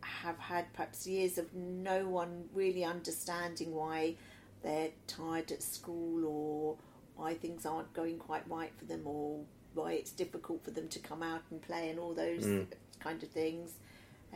have 0.00 0.38
had 0.38 0.72
perhaps 0.72 1.06
years 1.06 1.36
of 1.38 1.52
no 1.54 2.06
one 2.08 2.44
really 2.54 2.84
understanding 2.84 3.74
why 3.74 4.14
they're 4.62 4.90
tired 5.06 5.50
at 5.52 5.62
school 5.62 6.24
or 6.24 6.76
why 7.16 7.34
things 7.34 7.66
aren't 7.66 7.92
going 7.92 8.18
quite 8.18 8.48
right 8.48 8.72
for 8.78 8.84
them 8.84 9.02
or 9.04 9.40
why 9.74 9.92
it's 9.92 10.10
difficult 10.12 10.64
for 10.64 10.70
them 10.70 10.88
to 10.88 10.98
come 11.00 11.22
out 11.22 11.42
and 11.50 11.60
play 11.62 11.90
and 11.90 11.98
all 11.98 12.14
those 12.14 12.44
Mm. 12.44 12.66
kind 13.00 13.22
of 13.22 13.28
things. 13.30 13.72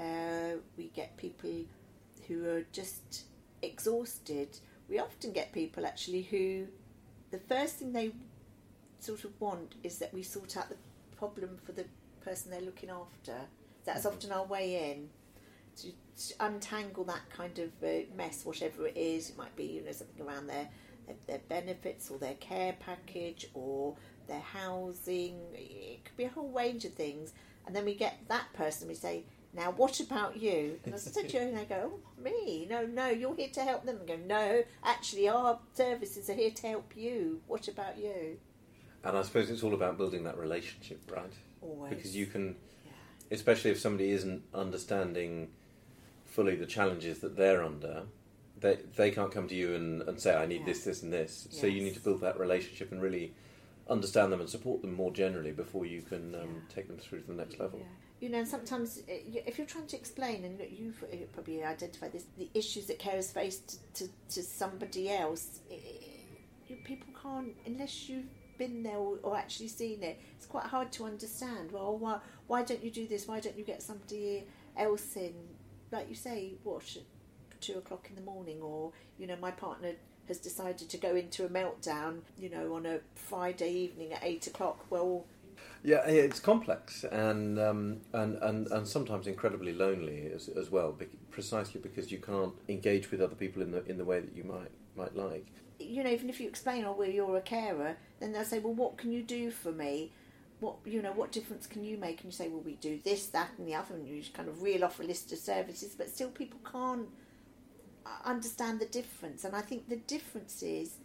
Uh, 0.00 0.56
we 0.76 0.86
get 0.94 1.16
people 1.16 1.50
who 2.26 2.48
are 2.48 2.64
just 2.72 3.24
exhausted. 3.62 4.58
We 4.88 4.98
often 4.98 5.32
get 5.32 5.52
people 5.52 5.84
actually 5.84 6.22
who 6.22 6.66
the 7.30 7.38
first 7.38 7.76
thing 7.76 7.92
they 7.92 8.12
sort 8.98 9.24
of 9.24 9.38
want 9.40 9.74
is 9.84 9.98
that 9.98 10.12
we 10.12 10.22
sort 10.22 10.56
out 10.56 10.68
the 10.68 10.76
problem 11.16 11.58
for 11.64 11.72
the 11.72 11.84
person 12.24 12.50
they're 12.50 12.60
looking 12.60 12.90
after. 12.90 13.34
That's 13.84 14.06
often 14.06 14.32
our 14.32 14.44
way 14.44 14.90
in 14.90 15.08
to, 15.76 15.88
to 16.28 16.34
untangle 16.40 17.04
that 17.04 17.28
kind 17.30 17.58
of 17.58 17.70
uh, 17.82 18.04
mess, 18.16 18.44
whatever 18.44 18.86
it 18.86 18.96
is. 18.96 19.30
It 19.30 19.38
might 19.38 19.54
be 19.56 19.64
you 19.64 19.82
know 19.82 19.92
something 19.92 20.24
around 20.24 20.46
their, 20.46 20.68
their 21.06 21.16
their 21.26 21.40
benefits 21.48 22.10
or 22.10 22.18
their 22.18 22.34
care 22.34 22.74
package 22.80 23.48
or 23.54 23.96
their 24.28 24.40
housing. 24.40 25.38
It 25.54 26.04
could 26.04 26.16
be 26.16 26.24
a 26.24 26.28
whole 26.28 26.50
range 26.50 26.84
of 26.84 26.94
things. 26.94 27.32
And 27.66 27.76
then 27.76 27.84
we 27.84 27.94
get 27.94 28.18
that 28.28 28.52
person. 28.54 28.88
We 28.88 28.94
say, 28.94 29.24
"Now, 29.52 29.72
what 29.72 30.00
about 30.00 30.36
you?" 30.36 30.78
And 30.84 30.94
I 30.94 30.98
said 30.98 31.28
to 31.28 31.36
you, 31.36 31.42
and 31.42 31.56
they 31.56 31.64
go, 31.64 32.00
oh, 32.00 32.20
"Me? 32.22 32.66
No, 32.68 32.86
no. 32.86 33.08
You're 33.08 33.34
here 33.34 33.50
to 33.50 33.62
help 33.62 33.84
them." 33.84 33.98
And 33.98 34.08
go, 34.08 34.16
"No, 34.16 34.64
actually, 34.82 35.28
our 35.28 35.58
services 35.74 36.28
are 36.30 36.34
here 36.34 36.50
to 36.52 36.66
help 36.68 36.96
you. 36.96 37.42
What 37.46 37.68
about 37.68 37.98
you?" 37.98 38.38
And 39.02 39.16
I 39.16 39.22
suppose 39.22 39.50
it's 39.50 39.62
all 39.62 39.74
about 39.74 39.96
building 39.96 40.24
that 40.24 40.36
relationship, 40.36 41.10
right? 41.10 41.32
Always 41.62 41.90
Because 41.90 42.14
you 42.16 42.26
can, 42.26 42.56
Yeah. 42.84 42.92
especially 43.30 43.70
if 43.70 43.78
somebody 43.80 44.10
isn't 44.10 44.42
understanding 44.54 45.52
fully 46.26 46.54
the 46.54 46.66
challenges 46.66 47.20
that 47.20 47.36
they're 47.36 47.62
under, 47.62 48.06
they 48.58 48.76
they 48.96 49.10
can't 49.10 49.32
come 49.32 49.48
to 49.48 49.54
you 49.54 49.74
and, 49.74 50.02
and 50.02 50.20
say, 50.20 50.34
"I 50.34 50.46
need 50.46 50.60
Yeah. 50.60 50.66
this, 50.66 50.84
this, 50.84 51.02
and 51.02 51.12
this." 51.12 51.48
So 51.50 51.66
you 51.66 51.80
need 51.82 51.94
to 51.94 52.00
build 52.00 52.20
that 52.20 52.38
relationship 52.38 52.92
and 52.92 53.00
really 53.02 53.34
understand 53.88 54.32
them 54.32 54.40
and 54.40 54.48
support 54.48 54.82
them 54.82 54.92
more 54.94 55.10
generally 55.10 55.50
before 55.50 55.84
you 55.86 56.02
can 56.02 56.34
um, 56.34 56.40
Yeah. 56.68 56.74
take 56.74 56.86
them 56.86 56.98
through 56.98 57.22
to 57.22 57.26
the 57.26 57.34
next 57.34 57.58
level. 57.58 57.80
You 58.20 58.28
know, 58.28 58.44
sometimes 58.44 58.98
uh, 58.98 59.02
if 59.46 59.56
you're 59.56 59.66
trying 59.66 59.86
to 59.86 59.96
explain, 59.96 60.44
and 60.44 60.60
you've 60.70 61.02
uh, 61.02 61.16
probably 61.32 61.64
identified 61.64 62.12
this, 62.12 62.26
the 62.36 62.50
issues 62.52 62.86
that 62.86 62.98
carers 62.98 63.32
face 63.32 63.60
to, 63.60 63.76
to, 63.94 64.10
to 64.34 64.42
somebody 64.42 65.10
else, 65.10 65.60
i 65.70 65.78
you, 66.68 66.76
people 66.84 67.08
can't, 67.20 67.54
unless 67.66 68.08
you've 68.08 68.26
been 68.58 68.82
there 68.82 68.96
or, 68.96 69.18
or 69.22 69.36
actually 69.36 69.68
seen 69.68 70.02
it, 70.02 70.20
it's 70.36 70.46
quite 70.46 70.66
hard 70.66 70.92
to 70.92 71.04
understand. 71.04 71.72
Well, 71.72 71.96
why, 71.96 72.18
why 72.46 72.62
don't 72.62 72.84
you 72.84 72.90
do 72.90 73.08
this? 73.08 73.26
Why 73.26 73.40
don't 73.40 73.58
you 73.58 73.64
get 73.64 73.82
somebody 73.82 74.44
else 74.76 75.16
in? 75.16 75.34
Like 75.90 76.08
you 76.08 76.14
say, 76.14 76.52
what, 76.62 76.84
at 76.96 77.60
two 77.60 77.78
o'clock 77.78 78.06
in 78.10 78.16
the 78.16 78.22
morning? 78.22 78.60
Or, 78.60 78.92
you 79.18 79.26
know, 79.26 79.36
my 79.40 79.50
partner 79.50 79.92
has 80.28 80.38
decided 80.38 80.88
to 80.88 80.96
go 80.96 81.16
into 81.16 81.44
a 81.44 81.48
meltdown, 81.48 82.20
you 82.38 82.50
know, 82.50 82.74
on 82.74 82.86
a 82.86 83.00
Friday 83.14 83.72
evening 83.72 84.12
at 84.12 84.22
eight 84.22 84.46
o'clock. 84.46 84.86
Well, 84.90 85.24
Yeah, 85.82 86.06
it's 86.06 86.40
complex 86.40 87.04
and 87.04 87.58
um, 87.58 88.02
and, 88.12 88.36
and 88.42 88.66
and 88.70 88.86
sometimes 88.88 89.26
incredibly 89.26 89.72
lonely 89.72 90.30
as, 90.34 90.48
as 90.48 90.70
well, 90.70 90.96
precisely 91.30 91.80
because 91.80 92.12
you 92.12 92.18
can't 92.18 92.54
engage 92.68 93.10
with 93.10 93.20
other 93.22 93.34
people 93.34 93.62
in 93.62 93.70
the 93.70 93.84
in 93.86 93.96
the 93.98 94.04
way 94.04 94.20
that 94.20 94.36
you 94.36 94.44
might 94.44 94.70
might 94.96 95.16
like. 95.16 95.46
you 95.78 96.02
know, 96.04 96.10
even 96.10 96.28
if 96.30 96.40
you 96.40 96.48
explain, 96.48 96.84
oh, 96.84 96.92
well, 96.92 97.08
you're 97.08 97.36
a 97.36 97.40
carer, 97.42 97.96
then 98.20 98.32
they'll 98.32 98.44
say, 98.44 98.58
well, 98.58 98.74
what 98.74 98.98
can 98.98 99.12
you 99.12 99.22
do 99.22 99.50
for 99.50 99.72
me? 99.72 100.12
What 100.60 100.76
you 100.84 101.02
know, 101.02 101.12
what 101.12 101.32
difference 101.32 101.66
can 101.66 101.84
you 101.84 101.96
make? 101.98 102.18
And 102.22 102.26
you 102.26 102.32
say, 102.32 102.48
well, 102.48 102.62
we 102.62 102.74
do 102.76 103.00
this, 103.04 103.26
that, 103.28 103.50
and 103.58 103.66
the 103.66 103.74
other, 103.74 103.94
and 103.94 104.06
you 104.06 104.20
just 104.20 104.34
kind 104.34 104.48
of 104.48 104.62
reel 104.62 104.84
off 104.84 105.00
a 105.00 105.02
list 105.04 105.32
of 105.32 105.38
services, 105.38 105.94
but 105.96 106.10
still, 106.10 106.30
people 106.30 106.60
can't 106.70 107.08
uh, 108.06 108.10
understand 108.24 108.80
the 108.80 108.86
difference. 108.86 109.44
And 109.44 109.56
I 109.56 109.62
think 109.62 109.88
the 109.88 109.96
difference 109.96 110.62
is 110.62 110.96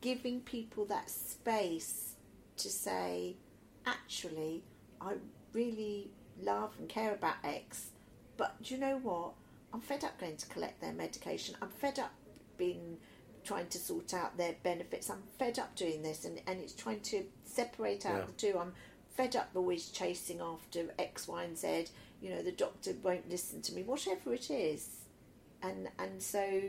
giving 0.00 0.40
people 0.40 0.84
that 0.86 1.10
space 1.10 2.14
to 2.58 2.68
say, 2.70 3.36
actually, 3.86 4.62
I 5.00 5.14
really 5.52 6.10
love 6.42 6.72
and 6.78 6.88
care 6.88 7.12
about 7.14 7.36
X, 7.44 7.86
but 8.36 8.60
do 8.62 8.74
you 8.74 8.80
know 8.80 8.98
what? 8.98 9.32
I'm 9.72 9.80
fed 9.80 10.04
up 10.04 10.18
going 10.20 10.36
to 10.36 10.46
collect 10.46 10.80
their 10.80 10.92
medication. 10.92 11.56
I'm 11.60 11.68
fed 11.68 11.98
up 11.98 12.12
being 12.56 12.98
trying 13.44 13.66
to 13.68 13.78
sort 13.78 14.14
out 14.14 14.36
their 14.38 14.54
benefits. 14.62 15.10
I'm 15.10 15.22
fed 15.38 15.58
up 15.58 15.74
doing 15.76 16.02
this, 16.02 16.24
and, 16.24 16.40
and 16.46 16.60
it's 16.60 16.72
trying 16.74 17.00
to 17.00 17.24
separate 17.44 18.06
out 18.06 18.20
Yeah. 18.20 18.24
the 18.26 18.32
two. 18.32 18.58
I'm 18.58 18.72
fed 19.16 19.36
up 19.36 19.50
always 19.54 19.90
chasing 19.90 20.40
after 20.40 20.94
X, 20.98 21.28
Y, 21.28 21.44
and 21.44 21.58
Z. 21.58 21.86
You 22.22 22.30
know, 22.30 22.42
the 22.42 22.52
doctor 22.52 22.94
won't 23.02 23.28
listen 23.28 23.60
to 23.62 23.74
me, 23.74 23.82
whatever 23.82 24.32
it 24.32 24.50
is. 24.50 24.88
And 25.62 25.88
and 25.98 26.22
so, 26.22 26.62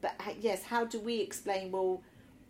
but 0.00 0.14
yes, 0.40 0.62
how 0.64 0.84
do 0.84 0.98
we 1.00 1.20
explain? 1.20 1.72
Well, 1.72 2.02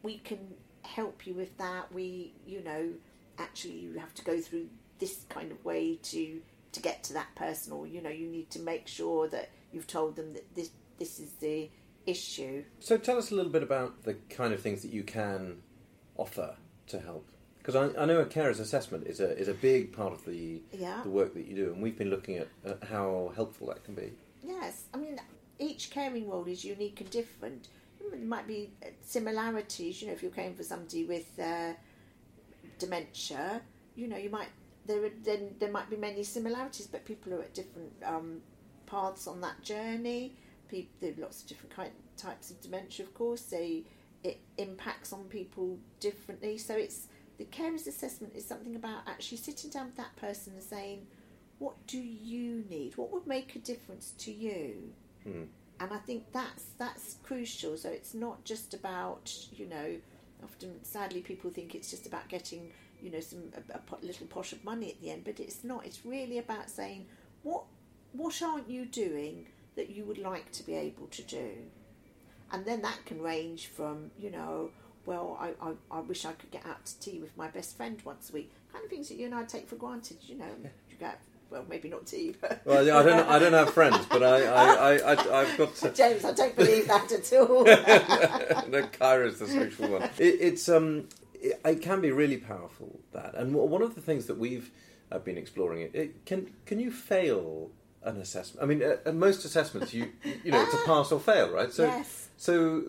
we 0.02 0.18
can 0.18 0.54
help 0.82 1.26
you 1.26 1.34
with 1.34 1.56
that. 1.58 1.92
We, 1.92 2.32
you 2.46 2.62
know, 2.62 2.90
actually, 3.38 3.74
you 3.78 3.94
have 3.98 4.14
to 4.14 4.24
go 4.24 4.40
through 4.40 4.68
this 4.98 5.24
kind 5.28 5.50
of 5.52 5.64
way 5.64 5.96
to 6.02 6.40
to 6.72 6.80
get 6.82 7.04
to 7.04 7.12
that 7.12 7.32
person, 7.36 7.72
or 7.72 7.86
you 7.86 8.00
know, 8.02 8.10
you 8.10 8.26
need 8.28 8.50
to 8.50 8.58
make 8.60 8.88
sure 8.88 9.28
that 9.28 9.50
you've 9.72 9.86
told 9.86 10.16
them 10.16 10.32
that 10.34 10.54
this 10.54 10.70
this 10.98 11.18
is 11.20 11.32
the 11.34 11.70
issue. 12.06 12.64
So 12.80 12.96
tell 12.98 13.16
us 13.18 13.30
a 13.30 13.34
little 13.34 13.50
bit 13.52 13.62
about 13.62 14.02
the 14.04 14.14
kind 14.30 14.52
of 14.52 14.60
things 14.60 14.82
that 14.82 14.92
you 14.92 15.02
can 15.02 15.62
offer 16.16 16.56
to 16.88 17.00
help. 17.00 17.28
Because 17.58 17.76
I, 17.76 18.02
I 18.02 18.04
know 18.04 18.20
a 18.20 18.26
carer's 18.26 18.60
assessment 18.60 19.06
is 19.06 19.20
a 19.20 19.36
is 19.38 19.48
a 19.48 19.54
big 19.54 19.92
part 19.92 20.12
of 20.12 20.24
the 20.24 20.60
Yeah. 20.72 21.00
the 21.02 21.08
work 21.10 21.34
that 21.34 21.46
you 21.46 21.54
do, 21.54 21.72
and 21.72 21.82
we've 21.82 21.96
been 21.96 22.10
looking 22.10 22.36
at, 22.36 22.48
at 22.64 22.84
how 22.84 23.32
helpful 23.34 23.68
that 23.68 23.84
can 23.84 23.94
be. 23.94 24.12
Yes, 24.42 24.84
I 24.92 24.98
mean 24.98 25.20
each 25.58 25.90
caring 25.90 26.28
role 26.28 26.44
is 26.46 26.64
unique 26.64 27.00
and 27.00 27.08
different. 27.10 27.68
There 28.10 28.18
might 28.20 28.46
be 28.46 28.70
similarities. 29.02 30.00
You 30.02 30.08
know, 30.08 30.12
if 30.14 30.22
you're 30.22 30.30
caring 30.32 30.54
for 30.54 30.62
somebody 30.64 31.04
with 31.04 31.38
uh, 31.38 31.72
dementia, 32.78 33.62
you 33.94 34.08
know, 34.08 34.16
you 34.16 34.30
might 34.30 34.48
there 34.86 35.04
are, 35.04 35.10
then 35.22 35.54
there 35.58 35.70
might 35.70 35.88
be 35.88 35.96
many 35.96 36.22
similarities, 36.22 36.86
but 36.86 37.04
people 37.04 37.32
are 37.34 37.40
at 37.40 37.54
different 37.54 37.92
um, 38.04 38.40
paths 38.86 39.26
on 39.26 39.40
that 39.40 39.62
journey. 39.62 40.36
People, 40.68 40.90
there 41.00 41.12
are 41.12 41.22
lots 41.22 41.42
of 41.42 41.48
different 41.48 41.74
kind, 41.74 41.90
types 42.16 42.50
of 42.50 42.60
dementia, 42.60 43.04
of 43.06 43.14
course. 43.14 43.42
They 43.42 43.84
it 44.22 44.40
impacts 44.56 45.12
on 45.12 45.24
people 45.24 45.78
differently. 46.00 46.56
So 46.58 46.74
it's 46.74 47.08
the 47.38 47.44
carer's 47.44 47.86
assessment 47.86 48.34
is 48.34 48.46
something 48.46 48.74
about 48.76 49.02
actually 49.06 49.38
sitting 49.38 49.70
down 49.70 49.86
with 49.86 49.96
that 49.96 50.16
person 50.16 50.54
and 50.54 50.62
saying, 50.62 51.06
what 51.58 51.74
do 51.86 51.98
you 51.98 52.64
need? 52.70 52.96
What 52.96 53.12
would 53.12 53.26
make 53.26 53.54
a 53.56 53.58
difference 53.58 54.12
to 54.18 54.32
you? 54.32 54.92
Hmm. 55.22 55.44
and 55.80 55.90
I 55.90 55.96
think 55.98 56.24
that's 56.32 56.64
that's 56.78 57.16
crucial. 57.22 57.76
So 57.78 57.88
it's 57.88 58.12
not 58.14 58.44
just 58.44 58.74
about 58.74 59.32
you 59.52 59.66
know. 59.66 59.96
Often, 60.44 60.84
sadly, 60.84 61.20
people 61.20 61.50
think 61.50 61.74
it's 61.74 61.90
just 61.90 62.06
about 62.06 62.28
getting 62.28 62.70
you 63.00 63.10
know 63.10 63.20
some 63.20 63.44
a, 63.56 63.78
a 63.78 64.04
little 64.04 64.26
posh 64.26 64.52
of 64.52 64.64
money 64.64 64.90
at 64.90 65.00
the 65.00 65.10
end, 65.10 65.24
but 65.24 65.40
it's 65.40 65.64
not. 65.64 65.84
It's 65.86 66.04
really 66.04 66.38
about 66.38 66.70
saying 66.70 67.06
what 67.42 67.64
what 68.12 68.40
aren't 68.42 68.68
you 68.68 68.86
doing 68.86 69.46
that 69.76 69.90
you 69.90 70.04
would 70.04 70.18
like 70.18 70.52
to 70.52 70.62
be 70.62 70.74
able 70.74 71.06
to 71.08 71.22
do, 71.22 71.50
and 72.52 72.64
then 72.64 72.82
that 72.82 73.04
can 73.06 73.20
range 73.22 73.66
from 73.66 74.10
you 74.18 74.30
know 74.30 74.70
well, 75.06 75.36
I, 75.40 75.52
I, 75.60 75.72
I 75.90 76.00
wish 76.00 76.24
I 76.24 76.32
could 76.32 76.50
get 76.50 76.64
out 76.66 76.84
to 76.86 77.00
tea 77.00 77.18
with 77.18 77.36
my 77.36 77.48
best 77.48 77.76
friend 77.76 78.00
once 78.04 78.30
a 78.30 78.32
week. 78.32 78.50
Kind 78.72 78.84
of 78.84 78.90
things 78.90 79.08
that 79.08 79.16
you 79.16 79.26
and 79.26 79.34
I 79.34 79.44
take 79.44 79.68
for 79.68 79.76
granted, 79.76 80.18
you 80.22 80.36
know. 80.36 80.46
You 80.90 80.96
get 80.98 81.20
well, 81.50 81.64
maybe 81.68 81.88
not 81.88 82.06
tea, 82.06 82.34
but 82.40 82.62
Well, 82.64 82.80
I 82.80 83.02
don't. 83.02 83.28
I 83.28 83.38
don't 83.38 83.52
have 83.52 83.72
friends, 83.72 84.04
but 84.06 84.22
I, 84.22 84.44
I, 84.44 84.94
I, 84.94 85.12
I 85.14 85.40
I've 85.40 85.58
got. 85.58 85.74
To, 85.76 85.90
James, 85.94 86.24
I 86.24 86.32
don't 86.32 86.56
believe 86.56 86.88
that 86.88 87.12
at 87.12 87.32
all. 87.32 87.64
no, 88.68 88.82
Kyra's 88.88 89.38
the 89.38 89.46
social 89.46 89.88
one. 89.88 90.02
It, 90.18 90.38
it's 90.40 90.68
um, 90.68 91.08
it, 91.34 91.60
it 91.64 91.82
can 91.82 92.00
be 92.00 92.10
really 92.10 92.38
powerful 92.38 92.98
that, 93.12 93.34
and 93.34 93.54
one 93.54 93.82
of 93.82 93.94
the 93.94 94.00
things 94.00 94.26
that 94.26 94.38
we've 94.38 94.70
uh, 95.12 95.18
been 95.18 95.38
exploring 95.38 95.82
it, 95.82 95.94
it 95.94 96.24
can 96.26 96.50
can 96.66 96.80
you 96.80 96.90
fail 96.90 97.70
an 98.02 98.16
assessment? 98.16 98.62
I 98.62 98.66
mean, 98.66 98.82
uh, 98.82 99.12
most 99.12 99.44
assessments, 99.44 99.94
you 99.94 100.10
you 100.42 100.50
know, 100.50 100.62
it's 100.62 100.74
a 100.74 100.84
pass 100.84 101.12
or 101.12 101.20
fail, 101.20 101.50
right? 101.50 101.72
So 101.72 101.84
yes. 101.84 102.28
so. 102.36 102.82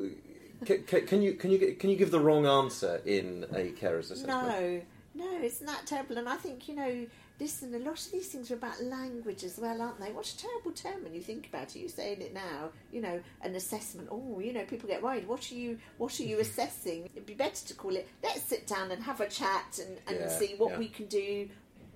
Can, 0.65 0.83
can 0.83 1.21
you 1.21 1.33
can 1.33 1.51
you 1.51 1.75
can 1.77 1.89
you 1.89 1.97
give 1.97 2.12
the 2.12 2.19
wrong 2.19 2.47
answer 2.47 3.01
in 3.05 3.45
a 3.53 3.71
carer's 3.71 4.09
assessment? 4.09 4.47
No, 4.47 5.25
no, 5.25 5.41
isn't 5.41 5.65
that 5.65 5.85
terrible? 5.85 6.17
And 6.17 6.29
I 6.29 6.38
think, 6.38 6.67
you 6.69 6.75
know, 6.75 7.05
listen, 7.39 7.74
a 7.75 7.80
lot 7.80 8.00
of 8.00 8.12
these 8.12 8.27
things 8.27 8.50
are 8.51 8.56
about 8.56 8.82
language 8.84 9.44
as 9.44 9.58
well, 9.58 9.82
aren't 9.82 10.00
they? 10.00 10.12
What 10.12 10.27
a 10.27 10.38
terrible 10.38 10.72
term 10.72 11.04
when 11.04 11.13
you 11.13 11.22
think 11.22 11.48
about 11.48 11.75
it. 11.75 11.80
You're 11.80 11.89
saying 11.89 12.22
it 12.22 12.34
now, 12.34 12.70
you 12.92 13.01
know, 13.01 13.20
an 13.42 13.56
assessment. 13.56 14.10
Oh, 14.12 14.39
you 14.39 14.54
know, 14.54 14.63
people 14.65 14.88
get 14.88 15.04
worried. 15.04 15.27
What 15.27 15.51
are 15.51 15.56
you 15.56 15.77
what 15.98 16.20
are 16.20 16.24
you 16.24 16.38
mm-hmm. 16.38 16.42
assessing? 16.42 17.10
It'd 17.13 17.25
be 17.25 17.34
better 17.34 17.65
to 17.68 17.74
call 17.74 17.96
it, 17.96 18.08
let's 18.24 18.44
sit 18.44 18.68
down 18.68 18.92
and 18.92 19.04
have 19.04 19.22
a 19.22 19.27
chat 19.27 19.80
and, 19.80 19.98
and 20.08 20.18
Yeah, 20.20 20.30
see 20.30 20.56
what 20.58 20.72
yeah. 20.72 20.80
we 20.80 20.88
can 20.88 21.06
do 21.08 21.50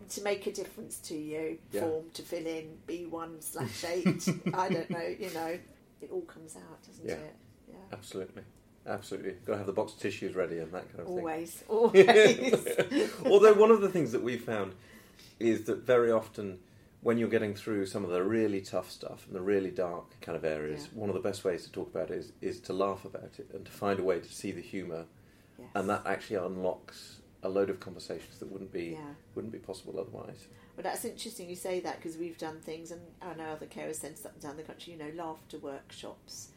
to 0.09 0.21
make 0.23 0.47
a 0.47 0.51
difference 0.51 0.97
to 0.99 1.15
you. 1.15 1.57
Yeah. 1.71 1.81
Form 1.81 2.05
to 2.13 2.21
fill 2.21 2.45
in, 2.45 2.77
B1 2.87 3.43
slash 3.43 3.85
8. 3.85 4.53
I 4.53 4.69
don't 4.69 4.89
know, 4.89 5.15
you 5.19 5.31
know. 5.33 5.57
It 6.01 6.11
all 6.11 6.21
comes 6.21 6.55
out, 6.55 6.81
doesn't 6.87 7.09
it? 7.09 7.35
Yeah. 7.67 7.75
Absolutely, 7.91 8.43
absolutely. 8.87 9.31
Got 9.45 9.53
to 9.53 9.57
have 9.57 9.67
the 9.67 9.73
box 9.73 9.93
of 9.93 9.99
tissues 9.99 10.35
ready 10.35 10.59
and 10.59 10.71
that 10.71 10.87
kind 10.89 11.01
of 11.01 11.07
thing. 11.07 11.17
Always, 11.17 11.63
always. 11.67 12.67
Although 13.25 13.53
one 13.53 13.71
of 13.71 13.81
the 13.81 13.89
things 13.89 14.11
that 14.11 14.23
we 14.23 14.37
found 14.37 14.73
is 15.39 15.63
that 15.65 15.85
very 15.85 16.11
often 16.11 16.59
when 17.01 17.17
you're 17.17 17.29
getting 17.29 17.55
through 17.55 17.85
some 17.85 18.03
of 18.03 18.09
the 18.09 18.21
really 18.23 18.59
tough 18.59 18.91
stuff 18.91 19.25
and 19.27 19.35
the 19.35 19.41
really 19.41 19.71
dark 19.71 20.19
kind 20.21 20.35
of 20.35 20.43
areas, 20.43 20.89
Yeah. 20.91 20.99
one 20.99 21.09
of 21.09 21.15
the 21.15 21.21
best 21.21 21.45
ways 21.45 21.63
to 21.65 21.71
talk 21.71 21.89
about 21.89 22.11
it 22.11 22.17
is, 22.17 22.33
is 22.41 22.59
to 22.61 22.73
laugh 22.73 23.05
about 23.05 23.39
it 23.39 23.49
and 23.53 23.65
to 23.65 23.71
find 23.71 23.99
a 23.99 24.03
way 24.03 24.19
to 24.19 24.27
see 24.29 24.51
the 24.51 24.61
humour, 24.61 25.05
Yes. 25.57 25.69
and 25.75 25.89
that 25.89 26.05
actually 26.05 26.35
unlocks 26.37 27.21
a 27.41 27.47
load 27.47 27.69
of 27.69 27.79
conversations 27.79 28.39
that 28.39 28.51
wouldn't 28.51 28.71
be 28.73 28.87
Yeah. 28.99 29.13
wouldn't 29.33 29.53
be 29.53 29.59
possible 29.59 29.97
otherwise. 29.97 30.47
Well, 30.75 30.83
that's 30.83 31.05
interesting 31.05 31.49
you 31.49 31.55
say 31.55 31.79
that 31.81 31.97
because 31.97 32.17
we've 32.17 32.37
done 32.37 32.59
things, 32.59 32.91
and 32.91 33.01
I 33.21 33.33
know 33.33 33.45
other 33.51 33.65
carers 33.65 33.95
centres 33.95 34.25
up 34.25 34.33
and 34.33 34.41
down 34.41 34.57
the 34.57 34.63
country, 34.63 34.91
you 34.93 34.99
know, 34.99 35.11
laughter 35.15 35.57
workshops. 35.57 36.49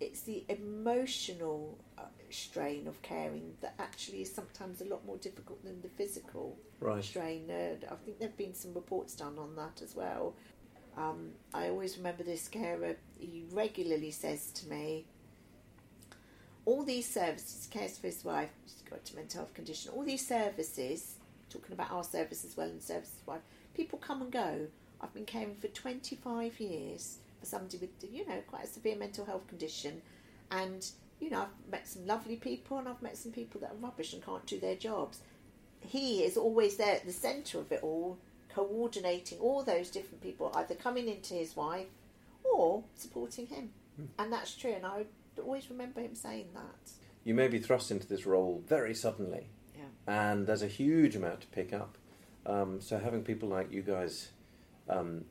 It's 0.00 0.20
the 0.22 0.44
emotional 0.48 1.78
uh, 1.96 2.02
strain 2.30 2.86
of 2.86 3.00
caring 3.02 3.54
that 3.62 3.74
actually 3.78 4.22
is 4.22 4.34
sometimes 4.34 4.80
a 4.80 4.84
lot 4.84 5.06
more 5.06 5.16
difficult 5.16 5.64
than 5.64 5.80
the 5.82 5.88
physical 5.88 6.58
Right. 6.80 7.02
strain. 7.02 7.50
Uh, 7.50 7.76
I 7.90 7.94
think 8.04 8.18
there 8.18 8.28
have 8.28 8.36
been 8.36 8.54
some 8.54 8.74
reports 8.74 9.14
done 9.14 9.38
on 9.38 9.56
that 9.56 9.80
as 9.82 9.94
well. 9.96 10.34
Um, 10.96 11.32
I 11.54 11.68
always 11.68 11.96
remember 11.96 12.22
this 12.22 12.48
carer, 12.48 12.96
he 13.18 13.44
regularly 13.52 14.10
says 14.10 14.50
to 14.52 14.68
me, 14.68 15.04
all 16.64 16.82
these 16.82 17.08
services, 17.08 17.68
he 17.70 17.78
cares 17.78 17.96
for 17.98 18.08
his 18.08 18.24
wife, 18.24 18.50
she's 18.64 18.82
got 18.88 19.08
a 19.10 19.16
mental 19.16 19.40
health 19.40 19.54
condition, 19.54 19.92
all 19.94 20.02
these 20.02 20.26
services, 20.26 21.16
talking 21.50 21.72
about 21.72 21.90
our 21.92 22.02
service 22.02 22.44
as 22.44 22.56
well 22.56 22.66
and 22.68 22.82
services 22.82 23.20
wife, 23.26 23.40
people 23.74 23.98
come 23.98 24.22
and 24.22 24.32
go. 24.32 24.66
I've 25.00 25.12
been 25.14 25.26
caring 25.26 25.54
for 25.54 25.68
25 25.68 26.58
years 26.58 27.18
for 27.40 27.46
somebody 27.46 27.78
with, 27.78 27.90
you 28.12 28.26
know, 28.26 28.40
quite 28.46 28.64
a 28.64 28.66
severe 28.66 28.96
mental 28.96 29.24
health 29.24 29.46
condition. 29.48 30.02
And, 30.50 30.84
you 31.20 31.30
know, 31.30 31.42
I've 31.42 31.70
met 31.70 31.88
some 31.88 32.06
lovely 32.06 32.36
people 32.36 32.78
and 32.78 32.88
I've 32.88 33.02
met 33.02 33.16
some 33.16 33.32
people 33.32 33.60
that 33.60 33.70
are 33.72 33.76
rubbish 33.76 34.12
and 34.12 34.24
can't 34.24 34.46
do 34.46 34.58
their 34.60 34.76
jobs. 34.76 35.20
He 35.80 36.22
is 36.24 36.36
always 36.36 36.76
there 36.76 36.96
at 36.96 37.06
the 37.06 37.12
centre 37.12 37.58
of 37.58 37.70
it 37.72 37.80
all, 37.82 38.18
coordinating 38.48 39.38
all 39.38 39.62
those 39.62 39.90
different 39.90 40.22
people, 40.22 40.50
either 40.54 40.74
coming 40.74 41.08
into 41.08 41.34
his 41.34 41.54
wife 41.56 41.86
or 42.44 42.84
supporting 42.94 43.46
him. 43.46 43.70
And 44.18 44.32
that's 44.32 44.54
true. 44.54 44.72
And 44.72 44.84
I 44.84 45.04
always 45.42 45.70
remember 45.70 46.00
him 46.00 46.14
saying 46.14 46.48
that. 46.54 46.90
You 47.24 47.34
may 47.34 47.48
be 47.48 47.58
thrust 47.58 47.90
into 47.90 48.06
this 48.06 48.26
role 48.26 48.62
very 48.66 48.94
suddenly, 48.94 49.48
Yeah. 49.76 49.84
and 50.06 50.46
there's 50.46 50.62
a 50.62 50.68
huge 50.68 51.16
amount 51.16 51.40
to 51.42 51.46
pick 51.48 51.72
up. 51.72 51.98
Um, 52.44 52.80
so 52.80 52.98
having 52.98 53.22
people 53.24 53.48
like 53.48 53.72
you 53.72 53.82
guys, 53.82 54.28
um, 54.88 55.24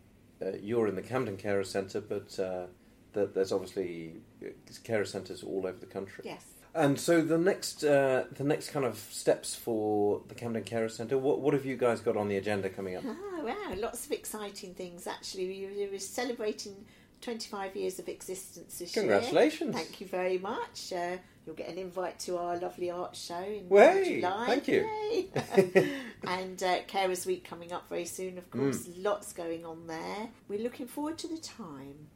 you're 0.62 0.88
in 0.88 0.96
the 0.96 1.02
Camden 1.02 1.38
Carer 1.38 1.64
Centre, 1.64 2.02
but 2.02 2.38
uh, 2.40 2.66
th- 3.14 3.30
there's 3.34 3.52
obviously 3.52 4.14
uh, 4.44 4.50
carer 4.84 5.06
centres 5.06 5.44
all 5.44 5.66
over 5.66 5.78
the 5.80 5.86
country. 5.86 6.24
Yes. 6.26 6.44
And 6.74 7.00
so 7.00 7.22
the 7.22 7.38
next, 7.38 7.86
uh, 7.86 8.26
the 8.32 8.44
next 8.44 8.72
kind 8.72 8.86
of 8.86 8.98
steps 8.98 9.56
for 9.56 10.22
the 10.28 10.36
Camden 10.36 10.64
Carer 10.64 10.90
Centre. 10.90 11.18
What, 11.18 11.40
what 11.40 11.54
have 11.54 11.66
you 11.66 11.78
guys 11.78 12.02
got 12.02 12.18
on 12.18 12.28
the 12.28 12.36
agenda 12.36 12.70
coming 12.70 12.98
up? 12.98 13.04
Ah, 13.08 13.42
wow, 13.42 13.74
lots 13.78 14.06
of 14.06 14.12
exciting 14.12 14.74
things 14.74 15.08
actually. 15.08 15.48
We 15.48 15.86
we 15.86 15.90
were 15.90 16.00
celebrating 16.00 16.76
25 17.22 17.78
years 17.78 17.98
of 17.98 18.10
existence 18.10 18.80
this 18.80 18.94
year. 18.94 19.04
Congratulations! 19.04 19.74
Thank 19.74 20.02
you 20.02 20.08
very 20.08 20.38
much. 20.38 20.92
Uh, 20.92 21.16
you'll 21.46 21.56
get 21.56 21.70
an 21.70 21.78
invite 21.78 22.20
to 22.20 22.38
our 22.38 22.58
lovely 22.58 22.90
art 22.90 23.16
show 23.16 23.42
in 23.42 23.70
Way, 23.70 24.20
July. 24.22 24.46
thank 24.46 24.68
you. 24.68 24.88
And 26.28 26.62
uh, 26.64 26.80
Carers 26.88 27.26
Week 27.26 27.44
coming 27.44 27.72
up 27.72 27.88
very 27.88 28.06
soon, 28.06 28.38
of 28.40 28.50
course. 28.50 28.88
Mm. 28.88 29.04
Lots 29.04 29.32
going 29.32 29.64
on 29.64 29.86
there. 29.86 30.30
We're 30.48 30.62
looking 30.64 30.88
forward 30.88 31.20
to 31.20 31.28
the 31.28 31.38
time 31.38 32.08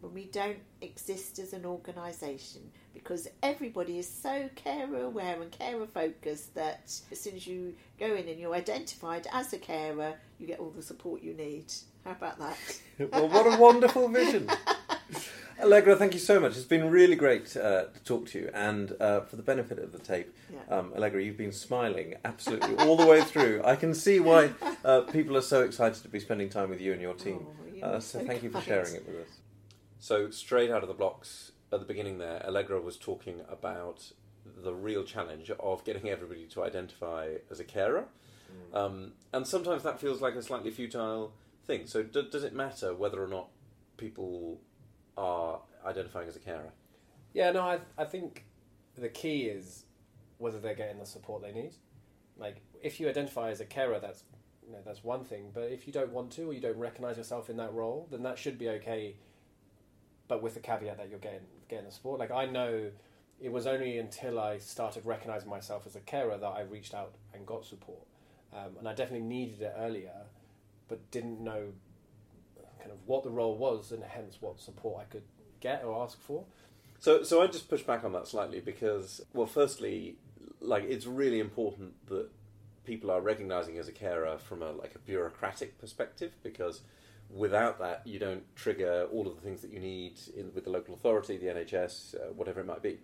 when 0.00 0.14
we 0.14 0.24
don't 0.26 0.58
exist 0.80 1.38
as 1.38 1.52
an 1.52 1.66
organisation 1.66 2.62
because 2.94 3.28
everybody 3.42 3.98
is 3.98 4.08
so 4.08 4.48
carer 4.54 5.02
aware 5.02 5.40
and 5.42 5.50
carer 5.50 5.86
focused 5.86 6.54
that 6.54 6.98
as 7.10 7.20
soon 7.20 7.34
as 7.34 7.46
you 7.46 7.74
go 7.98 8.14
in 8.14 8.28
and 8.28 8.38
you're 8.40 8.54
identified 8.54 9.26
as 9.32 9.52
a 9.52 9.58
carer, 9.58 10.14
you 10.38 10.46
get 10.46 10.60
all 10.60 10.70
the 10.70 10.82
support 10.82 11.22
you 11.22 11.34
need. 11.34 11.72
How 12.04 12.12
about 12.12 12.38
that? 12.38 12.56
well, 13.12 13.28
what 13.28 13.54
a 13.54 13.60
wonderful 13.60 14.08
vision. 14.08 14.48
Allegra, 15.60 15.96
thank 15.96 16.14
you 16.14 16.20
so 16.20 16.38
much. 16.38 16.56
It's 16.56 16.64
been 16.64 16.88
really 16.88 17.16
great 17.16 17.56
uh, 17.56 17.86
to 17.86 18.00
talk 18.04 18.26
to 18.28 18.38
you. 18.38 18.50
And 18.54 18.94
uh, 19.00 19.22
for 19.22 19.36
the 19.36 19.42
benefit 19.42 19.78
of 19.80 19.90
the 19.92 19.98
tape, 19.98 20.32
Yeah. 20.52 20.60
um, 20.78 20.92
Allegra, 20.94 21.22
you've 21.22 21.36
been 21.36 21.52
smiling 21.52 22.14
absolutely 22.24 22.76
all 22.76 22.96
the 22.96 23.06
way 23.06 23.22
through. 23.22 23.62
I 23.64 23.74
can 23.74 23.92
see 23.94 24.20
why 24.20 24.52
uh, 24.84 25.00
people 25.02 25.36
are 25.36 25.40
so 25.42 25.62
excited 25.62 26.02
to 26.02 26.08
be 26.08 26.20
spending 26.20 26.48
time 26.48 26.70
with 26.70 26.80
you 26.80 26.92
and 26.92 27.02
your 27.02 27.14
team. 27.14 27.46
Oh, 27.82 27.86
Uh, 27.86 28.00
so 28.00 28.18
so 28.20 28.26
thank 28.26 28.42
you 28.42 28.50
for 28.50 28.60
sharing 28.60 28.94
it 28.94 29.06
with 29.06 29.16
us. 29.26 29.38
So 29.98 30.30
straight 30.30 30.70
out 30.70 30.82
of 30.82 30.88
the 30.88 30.94
blocks 30.94 31.52
at 31.72 31.80
the 31.80 31.86
beginning 31.86 32.18
there, 32.18 32.40
Allegra 32.46 32.80
was 32.80 32.96
talking 32.96 33.40
about 33.48 34.12
the 34.64 34.72
real 34.74 35.02
challenge 35.04 35.50
of 35.58 35.84
getting 35.84 36.08
everybody 36.08 36.46
to 36.46 36.62
identify 36.64 37.34
as 37.50 37.58
a 37.60 37.64
carer, 37.64 38.04
um, 38.72 39.12
and 39.32 39.46
sometimes 39.46 39.82
that 39.82 40.00
feels 40.00 40.20
like 40.22 40.34
a 40.34 40.42
slightly 40.42 40.70
futile 40.70 41.32
thing. 41.66 41.86
So 41.86 42.02
d- 42.02 42.28
does 42.30 42.44
it 42.44 42.54
matter 42.54 42.94
whether 42.94 43.22
or 43.22 43.26
not 43.28 43.48
people 43.98 44.60
are 45.18 45.60
identifying 45.84 46.28
as 46.28 46.36
a 46.36 46.40
carer? 46.40 46.72
Yeah, 47.34 47.50
no, 47.50 47.62
I, 47.62 47.80
I 47.98 48.04
think 48.04 48.44
the 48.96 49.08
key 49.08 49.42
is 49.42 49.84
whether 50.38 50.58
they're 50.58 50.74
getting 50.74 50.98
the 50.98 51.06
support 51.06 51.42
they 51.42 51.52
need. 51.52 51.74
Like, 52.38 52.62
if 52.82 53.00
you 53.00 53.08
identify 53.08 53.50
as 53.50 53.60
a 53.60 53.64
carer, 53.64 53.98
that's 53.98 54.22
you 54.66 54.72
know, 54.72 54.80
that's 54.84 55.02
one 55.02 55.24
thing. 55.24 55.50
But 55.52 55.64
if 55.72 55.86
you 55.86 55.92
don't 55.92 56.12
want 56.12 56.30
to 56.32 56.50
or 56.50 56.52
you 56.52 56.60
don't 56.60 56.76
recognise 56.76 57.16
yourself 57.16 57.50
in 57.50 57.56
that 57.56 57.72
role, 57.72 58.06
then 58.10 58.22
that 58.22 58.38
should 58.38 58.58
be 58.58 58.68
okay. 58.68 59.16
But 60.28 60.42
with 60.42 60.54
the 60.54 60.60
caveat 60.60 60.98
that 60.98 61.08
you're 61.08 61.18
getting 61.18 61.40
getting 61.68 61.86
the 61.86 61.90
support. 61.90 62.20
Like 62.20 62.30
I 62.30 62.46
know, 62.46 62.90
it 63.40 63.50
was 63.50 63.66
only 63.66 63.98
until 63.98 64.38
I 64.38 64.58
started 64.58 65.06
recognising 65.06 65.48
myself 65.48 65.86
as 65.86 65.96
a 65.96 66.00
carer 66.00 66.36
that 66.36 66.46
I 66.46 66.62
reached 66.62 66.94
out 66.94 67.14
and 67.32 67.46
got 67.46 67.64
support. 67.64 68.06
Um, 68.52 68.76
and 68.78 68.88
I 68.88 68.94
definitely 68.94 69.26
needed 69.26 69.62
it 69.62 69.74
earlier, 69.78 70.12
but 70.88 71.10
didn't 71.10 71.40
know 71.40 71.72
kind 72.78 72.90
of 72.90 72.98
what 73.06 73.24
the 73.24 73.30
role 73.30 73.56
was 73.56 73.92
and 73.92 74.02
hence 74.02 74.38
what 74.40 74.60
support 74.60 75.02
I 75.02 75.12
could 75.12 75.24
get 75.60 75.84
or 75.84 76.02
ask 76.02 76.20
for. 76.20 76.44
So, 77.00 77.22
so 77.22 77.42
I 77.42 77.46
just 77.46 77.68
push 77.68 77.82
back 77.82 78.04
on 78.04 78.12
that 78.12 78.26
slightly 78.26 78.60
because, 78.60 79.20
well, 79.32 79.46
firstly, 79.46 80.16
like 80.60 80.84
it's 80.84 81.06
really 81.06 81.40
important 81.40 81.94
that 82.08 82.28
people 82.84 83.10
are 83.10 83.20
recognizing 83.20 83.78
as 83.78 83.86
a 83.86 83.92
carer 83.92 84.38
from 84.38 84.62
a 84.62 84.72
like 84.72 84.94
a 84.94 84.98
bureaucratic 84.98 85.78
perspective 85.78 86.32
because 86.42 86.80
without 87.30 87.78
that, 87.78 88.02
you 88.06 88.18
don't 88.18 88.42
trigger 88.56 89.06
all 89.12 89.28
of 89.28 89.36
the 89.36 89.42
things 89.42 89.60
that 89.62 89.72
you 89.72 89.80
need 89.80 90.18
in, 90.36 90.52
with 90.54 90.64
the 90.64 90.70
local 90.70 90.94
authority, 90.94 91.36
the 91.36 91.46
NHS, 91.46 92.14
uh, 92.14 92.32
whatever 92.32 92.60
it 92.60 92.66
might 92.66 92.82
be. 92.82 92.98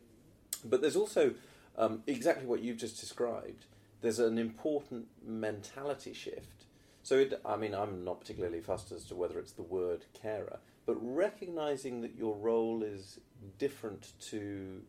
But 0.65 0.81
there's 0.81 0.97
also 0.97 1.35
um, 1.77 2.03
exactly 2.07 2.47
what 2.47 2.63
you've 2.63 2.79
just 2.79 2.99
described. 3.01 3.67
There's 4.01 4.19
an 4.19 4.39
important 4.39 5.07
mentality 5.25 6.13
shift. 6.13 6.64
So, 7.05 7.19
it, 7.19 7.39
I 7.45 7.57
mean, 7.57 7.75
I'm 7.75 8.03
not 8.03 8.21
particularly 8.21 8.63
fussed 8.63 8.91
as 8.91 9.05
to 9.05 9.15
whether 9.15 9.39
it's 9.39 9.53
the 9.53 9.63
word 9.63 10.07
carer, 10.15 10.59
but 10.87 10.97
recognizing 11.01 12.01
that 12.01 12.17
your 12.17 12.35
role 12.35 12.83
is 12.83 13.21
different 13.59 14.15
to 14.31 14.81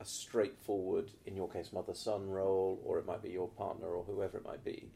a 0.00 0.04
straightforward, 0.04 1.10
in 1.26 1.34
your 1.34 1.48
case, 1.48 1.72
mother 1.72 1.92
son 1.92 2.30
role, 2.30 2.80
or 2.84 3.00
it 3.00 3.06
might 3.06 3.22
be 3.22 3.30
your 3.30 3.48
partner 3.48 3.88
or 3.88 4.04
whoever 4.04 4.38
it 4.38 4.44
might 4.44 4.64
be, 4.64 4.88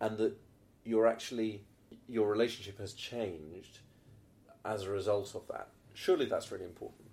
and 0.00 0.16
that 0.16 0.34
you're 0.82 1.06
actually, 1.06 1.62
your 2.08 2.30
relationship 2.30 2.78
has 2.78 2.94
changed 2.94 3.80
as 4.64 4.84
a 4.84 4.90
result 4.90 5.34
of 5.34 5.46
that. 5.48 5.68
Surely 5.92 6.24
that's 6.24 6.50
really 6.50 6.64
important. 6.64 7.06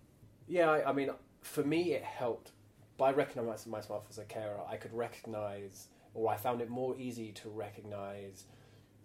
Yeah, 0.47 0.69
I, 0.69 0.89
I 0.89 0.93
mean, 0.93 1.09
for 1.41 1.63
me, 1.65 1.93
it 1.95 2.03
helped 2.03 2.51
by 2.97 3.11
recognizing 3.11 3.73
myself 3.73 4.05
as 4.09 4.19
a 4.19 4.23
carer. 4.23 4.61
I 4.69 4.77
could 4.77 4.93
recognize, 4.93 5.87
or 6.13 6.31
I 6.31 6.37
found 6.37 6.61
it 6.61 6.69
more 6.69 6.95
easy 6.97 7.33
to 7.33 7.49
recognize 7.49 8.45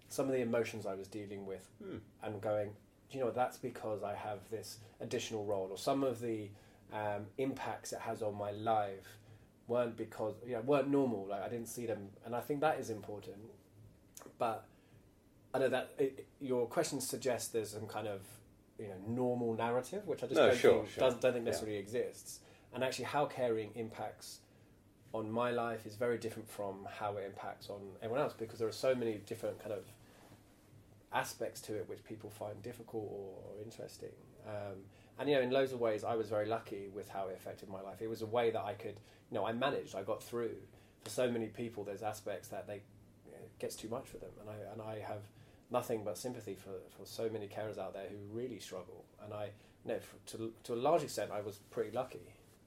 some 0.09 0.27
of 0.27 0.33
the 0.33 0.41
emotions 0.41 0.87
I 0.87 0.95
was 0.95 1.09
dealing 1.09 1.47
with 1.47 1.69
Hmm. 1.83 1.97
and 2.23 2.41
going, 2.41 2.71
do 3.11 3.19
you 3.19 3.21
know, 3.21 3.27
what, 3.27 3.35
that's 3.35 3.57
because 3.59 4.03
I 4.03 4.15
have 4.15 4.49
this 4.51 4.79
additional 5.01 5.45
role, 5.45 5.69
or 5.71 5.79
some 5.79 6.03
of 6.05 6.21
the 6.21 6.49
um, 6.93 7.27
impacts 7.39 7.93
it 7.93 8.01
has 8.01 8.23
on 8.23 8.35
my 8.35 8.51
life 8.53 9.19
weren't 9.69 9.97
because, 9.97 10.35
you 10.47 10.53
know, 10.53 10.61
weren't 10.61 10.89
normal. 10.89 11.27
Like 11.27 11.43
I 11.43 11.49
didn't 11.49 11.67
see 11.69 11.87
them, 11.87 12.09
and 12.25 12.35
I 12.35 12.41
think 12.41 12.61
that 12.61 12.79
is 12.79 12.91
important. 12.91 13.37
But 14.39 14.65
I 15.55 15.59
know 15.59 15.69
that 15.69 15.91
it, 15.99 16.27
your 16.41 16.67
question 16.67 17.01
suggests 17.01 17.49
there's 17.49 17.71
some 17.71 17.87
kind 17.87 18.07
of, 18.07 18.21
you 18.79 18.89
know, 18.89 18.95
normal 19.07 19.55
narrative, 19.55 20.07
which 20.07 20.23
I 20.23 20.27
just 20.27 20.37
No, 20.37 20.49
don't 20.49 20.57
sure, 20.57 20.79
think 20.83 20.91
sure. 20.91 21.01
does, 21.11 21.15
don't 21.21 21.33
think 21.33 21.45
Yeah. 21.45 21.51
necessarily 21.51 21.79
exists. 21.79 22.41
And 22.75 22.85
actually, 22.85 23.07
how 23.07 23.27
caring 23.27 23.71
impacts 23.75 24.41
on 25.15 25.31
my 25.31 25.51
life 25.51 25.87
is 25.87 25.97
very 25.97 26.19
different 26.19 26.49
from 26.49 26.87
how 26.91 27.17
it 27.17 27.25
impacts 27.25 27.71
on 27.71 27.81
everyone 28.03 28.21
else 28.21 28.35
because 28.37 28.59
there 28.59 28.69
are 28.69 28.73
so 28.73 28.95
many 28.95 29.15
different 29.19 29.59
kind 29.59 29.73
of 29.73 29.85
aspects 31.13 31.61
to 31.63 31.75
it 31.77 31.89
which 31.89 32.05
people 32.05 32.31
find 32.31 32.63
difficult 32.63 33.09
or, 33.11 33.57
or 33.57 33.63
interesting. 33.63 34.13
Um, 34.47 34.77
and 35.19 35.29
you 35.29 35.37
know, 35.37 35.43
in 35.43 35.51
loads 35.51 35.73
of 35.73 35.81
ways, 35.81 36.05
I 36.05 36.15
was 36.15 36.29
very 36.29 36.47
lucky 36.47 36.89
with 36.95 37.09
how 37.09 37.29
it 37.29 37.37
affected 37.37 37.69
my 37.69 37.81
life. 37.81 38.03
It 38.03 38.09
was 38.09 38.23
a 38.23 38.27
way 38.27 38.51
that 38.51 38.63
I 38.63 38.75
could, 38.75 38.97
you 39.31 39.35
know, 39.35 39.47
I 39.47 39.53
managed. 39.53 39.95
I 39.95 40.03
got 40.03 40.23
through. 40.23 40.57
For 41.05 41.11
so 41.11 41.31
many 41.31 41.47
people, 41.47 41.85
there's 41.85 42.03
aspects 42.03 42.49
that 42.49 42.67
they 42.67 42.83
it 43.27 43.51
gets 43.61 43.77
too 43.77 43.89
much 43.89 44.07
for 44.07 44.19
them, 44.19 44.31
and 44.41 44.51
I 44.51 44.73
and 44.73 44.83
I 44.83 45.07
have 45.07 45.23
nothing 45.71 46.05
but 46.05 46.19
sympathy 46.19 46.55
for, 46.55 46.71
for 46.97 47.07
so 47.07 47.29
many 47.29 47.47
carers 47.47 47.79
out 47.79 47.93
there 47.93 48.07
who 48.09 48.17
really 48.37 48.59
struggle. 48.59 49.05
And 49.25 49.33
I, 49.33 49.51
you 49.85 49.93
know, 49.93 49.95
f 49.95 50.15
to 50.27 50.53
to 50.65 50.75
a 50.75 50.77
large 50.77 51.03
extent, 51.03 51.31
I 51.33 51.41
was 51.41 51.59
pretty 51.71 51.93
lucky. 51.93 52.21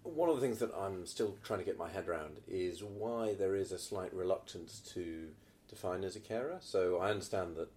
One 0.03 0.29
of 0.29 0.35
the 0.35 0.41
things 0.41 0.59
that 0.59 0.71
I'm 0.73 1.05
still 1.05 1.35
trying 1.43 1.59
to 1.59 1.65
get 1.65 1.77
my 1.77 1.89
head 1.89 2.07
around 2.07 2.39
is 2.47 2.83
why 2.83 3.35
there 3.35 3.55
is 3.55 3.71
a 3.71 3.77
slight 3.77 4.13
reluctance 4.13 4.79
to 4.93 5.27
define 5.67 6.03
as 6.03 6.15
a 6.15 6.19
carer. 6.19 6.57
So 6.61 6.97
I 6.97 7.09
understand 7.11 7.57
that 7.57 7.67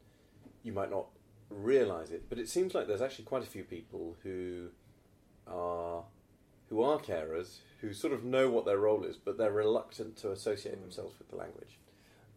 you 0.63 0.73
might 0.73 0.91
not 0.91 1.07
realise 1.51 2.11
it, 2.11 2.25
but 2.29 2.39
it 2.39 2.49
seems 2.49 2.75
like 2.75 2.87
there's 2.87 3.03
actually 3.03 3.25
quite 3.25 3.43
a 3.43 3.47
few 3.47 3.65
people 3.65 4.17
who 4.23 4.69
are 5.47 6.03
who 6.69 6.83
are 6.83 6.99
carers 6.99 7.59
who 7.83 7.93
sort 7.93 8.13
of 8.13 8.25
know 8.25 8.49
what 8.49 8.65
their 8.65 8.79
role 8.79 9.05
is, 9.05 9.17
but 9.17 9.37
they're 9.37 9.53
reluctant 9.53 10.17
to 10.17 10.31
associate 10.31 10.81
themselves 10.81 11.19
with 11.19 11.29
the 11.29 11.37
language. 11.37 11.79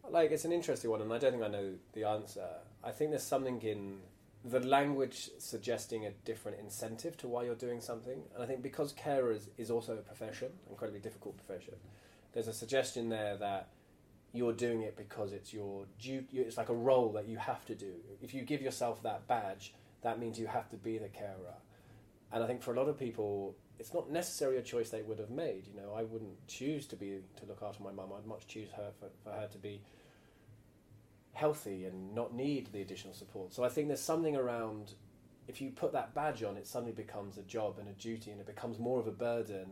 Like 0.08 0.30
it's 0.30 0.44
an 0.44 0.52
interesting 0.52 0.90
one, 0.90 1.00
and 1.00 1.12
I 1.12 1.18
don't 1.18 1.32
think 1.32 1.42
I 1.42 1.48
know 1.48 1.72
the 1.94 2.04
answer. 2.04 2.46
I 2.84 2.90
think 2.90 3.10
there's 3.10 3.22
something 3.22 3.62
in 3.62 3.98
the 4.44 4.60
language 4.60 5.30
suggesting 5.38 6.06
a 6.06 6.10
different 6.24 6.58
incentive 6.60 7.16
to 7.18 7.28
why 7.28 7.44
you're 7.44 7.54
doing 7.54 7.80
something, 7.80 8.20
and 8.34 8.42
I 8.42 8.46
think 8.46 8.62
because 8.62 8.92
carers 8.92 9.48
is 9.56 9.70
also 9.70 9.94
a 9.94 10.02
profession, 10.02 10.48
incredibly 10.68 11.00
difficult 11.00 11.36
profession. 11.36 11.74
There's 12.32 12.48
a 12.48 12.52
suggestion 12.52 13.08
there 13.08 13.36
that 13.38 13.68
you're 14.32 14.52
doing 14.52 14.82
it 14.82 14.96
because 14.96 15.32
it's 15.32 15.52
your 15.52 15.86
due. 15.98 16.24
It's 16.32 16.56
like 16.56 16.68
a 16.68 16.74
role 16.74 17.12
that 17.12 17.28
you 17.28 17.38
have 17.38 17.64
to 17.66 17.74
do. 17.74 17.92
If 18.22 18.34
you 18.34 18.42
give 18.42 18.60
yourself 18.62 19.02
that 19.02 19.26
badge, 19.26 19.74
that 20.02 20.18
means 20.18 20.38
you 20.38 20.46
have 20.46 20.68
to 20.70 20.76
be 20.76 20.98
the 20.98 21.08
carer. 21.08 21.56
And 22.32 22.42
I 22.42 22.46
think 22.46 22.62
for 22.62 22.74
a 22.74 22.76
lot 22.76 22.88
of 22.88 22.98
people, 22.98 23.54
it's 23.78 23.94
not 23.94 24.10
necessarily 24.10 24.58
a 24.58 24.62
choice 24.62 24.90
they 24.90 25.02
would 25.02 25.18
have 25.18 25.30
made. 25.30 25.66
You 25.66 25.80
know, 25.80 25.94
I 25.94 26.02
wouldn't 26.02 26.46
choose 26.48 26.86
to 26.88 26.96
be 26.96 27.20
to 27.40 27.46
look 27.46 27.62
after 27.62 27.82
my 27.82 27.92
mum. 27.92 28.10
I'd 28.16 28.26
much 28.26 28.46
choose 28.46 28.68
her 28.76 28.90
for, 28.98 29.08
for 29.22 29.30
her 29.36 29.48
to 29.48 29.58
be 29.58 29.80
healthy 31.32 31.84
and 31.84 32.14
not 32.14 32.34
need 32.34 32.72
the 32.72 32.80
additional 32.80 33.14
support. 33.14 33.52
So 33.52 33.62
I 33.62 33.68
think 33.68 33.88
there's 33.88 34.00
something 34.00 34.36
around 34.36 34.94
if 35.48 35.60
you 35.60 35.70
put 35.70 35.92
that 35.92 36.14
badge 36.14 36.42
on, 36.42 36.56
it 36.56 36.66
suddenly 36.66 36.92
becomes 36.92 37.38
a 37.38 37.42
job 37.42 37.78
and 37.78 37.88
a 37.88 37.92
duty, 37.92 38.30
and 38.30 38.40
it 38.40 38.46
becomes 38.46 38.78
more 38.78 38.98
of 38.98 39.06
a 39.06 39.12
burden 39.12 39.66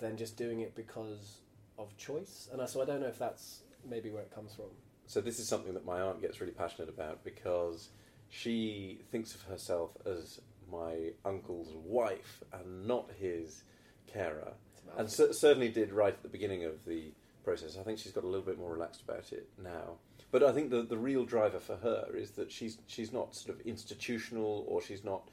than 0.00 0.16
just 0.16 0.36
doing 0.36 0.60
it 0.60 0.74
because 0.74 1.38
of 1.78 1.96
choice. 1.96 2.48
And 2.52 2.60
I, 2.60 2.66
so 2.66 2.82
I 2.82 2.84
don't 2.84 3.00
know 3.00 3.06
if 3.06 3.18
that's 3.18 3.62
maybe 3.88 4.10
where 4.10 4.22
it 4.22 4.34
comes 4.34 4.54
from. 4.54 4.66
So 5.06 5.20
this 5.20 5.38
is 5.38 5.46
something 5.48 5.74
that 5.74 5.84
my 5.84 6.00
aunt 6.00 6.20
gets 6.22 6.40
really 6.40 6.52
passionate 6.52 6.88
about 6.88 7.24
because 7.24 7.90
she 8.28 9.00
thinks 9.10 9.34
of 9.34 9.42
herself 9.42 9.90
as 10.06 10.40
my 10.70 11.12
uncle's 11.24 11.74
wife 11.84 12.42
and 12.52 12.86
not 12.86 13.10
his 13.18 13.62
carer. 14.06 14.52
and 14.96 15.10
cer- 15.10 15.32
certainly 15.32 15.68
did 15.68 15.92
right 15.92 16.14
at 16.14 16.22
the 16.22 16.28
beginning 16.28 16.64
of 16.64 16.84
the 16.86 17.12
process. 17.44 17.76
I 17.78 17.82
think 17.82 17.98
she's 17.98 18.12
got 18.12 18.24
a 18.24 18.26
little 18.26 18.44
bit 18.46 18.58
more 18.58 18.72
relaxed 18.72 19.02
about 19.02 19.32
it 19.32 19.48
now. 19.62 19.98
But 20.30 20.42
I 20.42 20.52
think 20.52 20.70
the 20.70 20.82
the 20.82 20.98
real 20.98 21.24
driver 21.24 21.60
for 21.60 21.76
her 21.76 22.08
is 22.16 22.32
that 22.32 22.50
she's 22.50 22.78
she's 22.86 23.12
not 23.12 23.34
sort 23.36 23.58
of 23.58 23.66
institutional 23.66 24.64
or 24.66 24.82
she's 24.82 25.04
not 25.04 25.28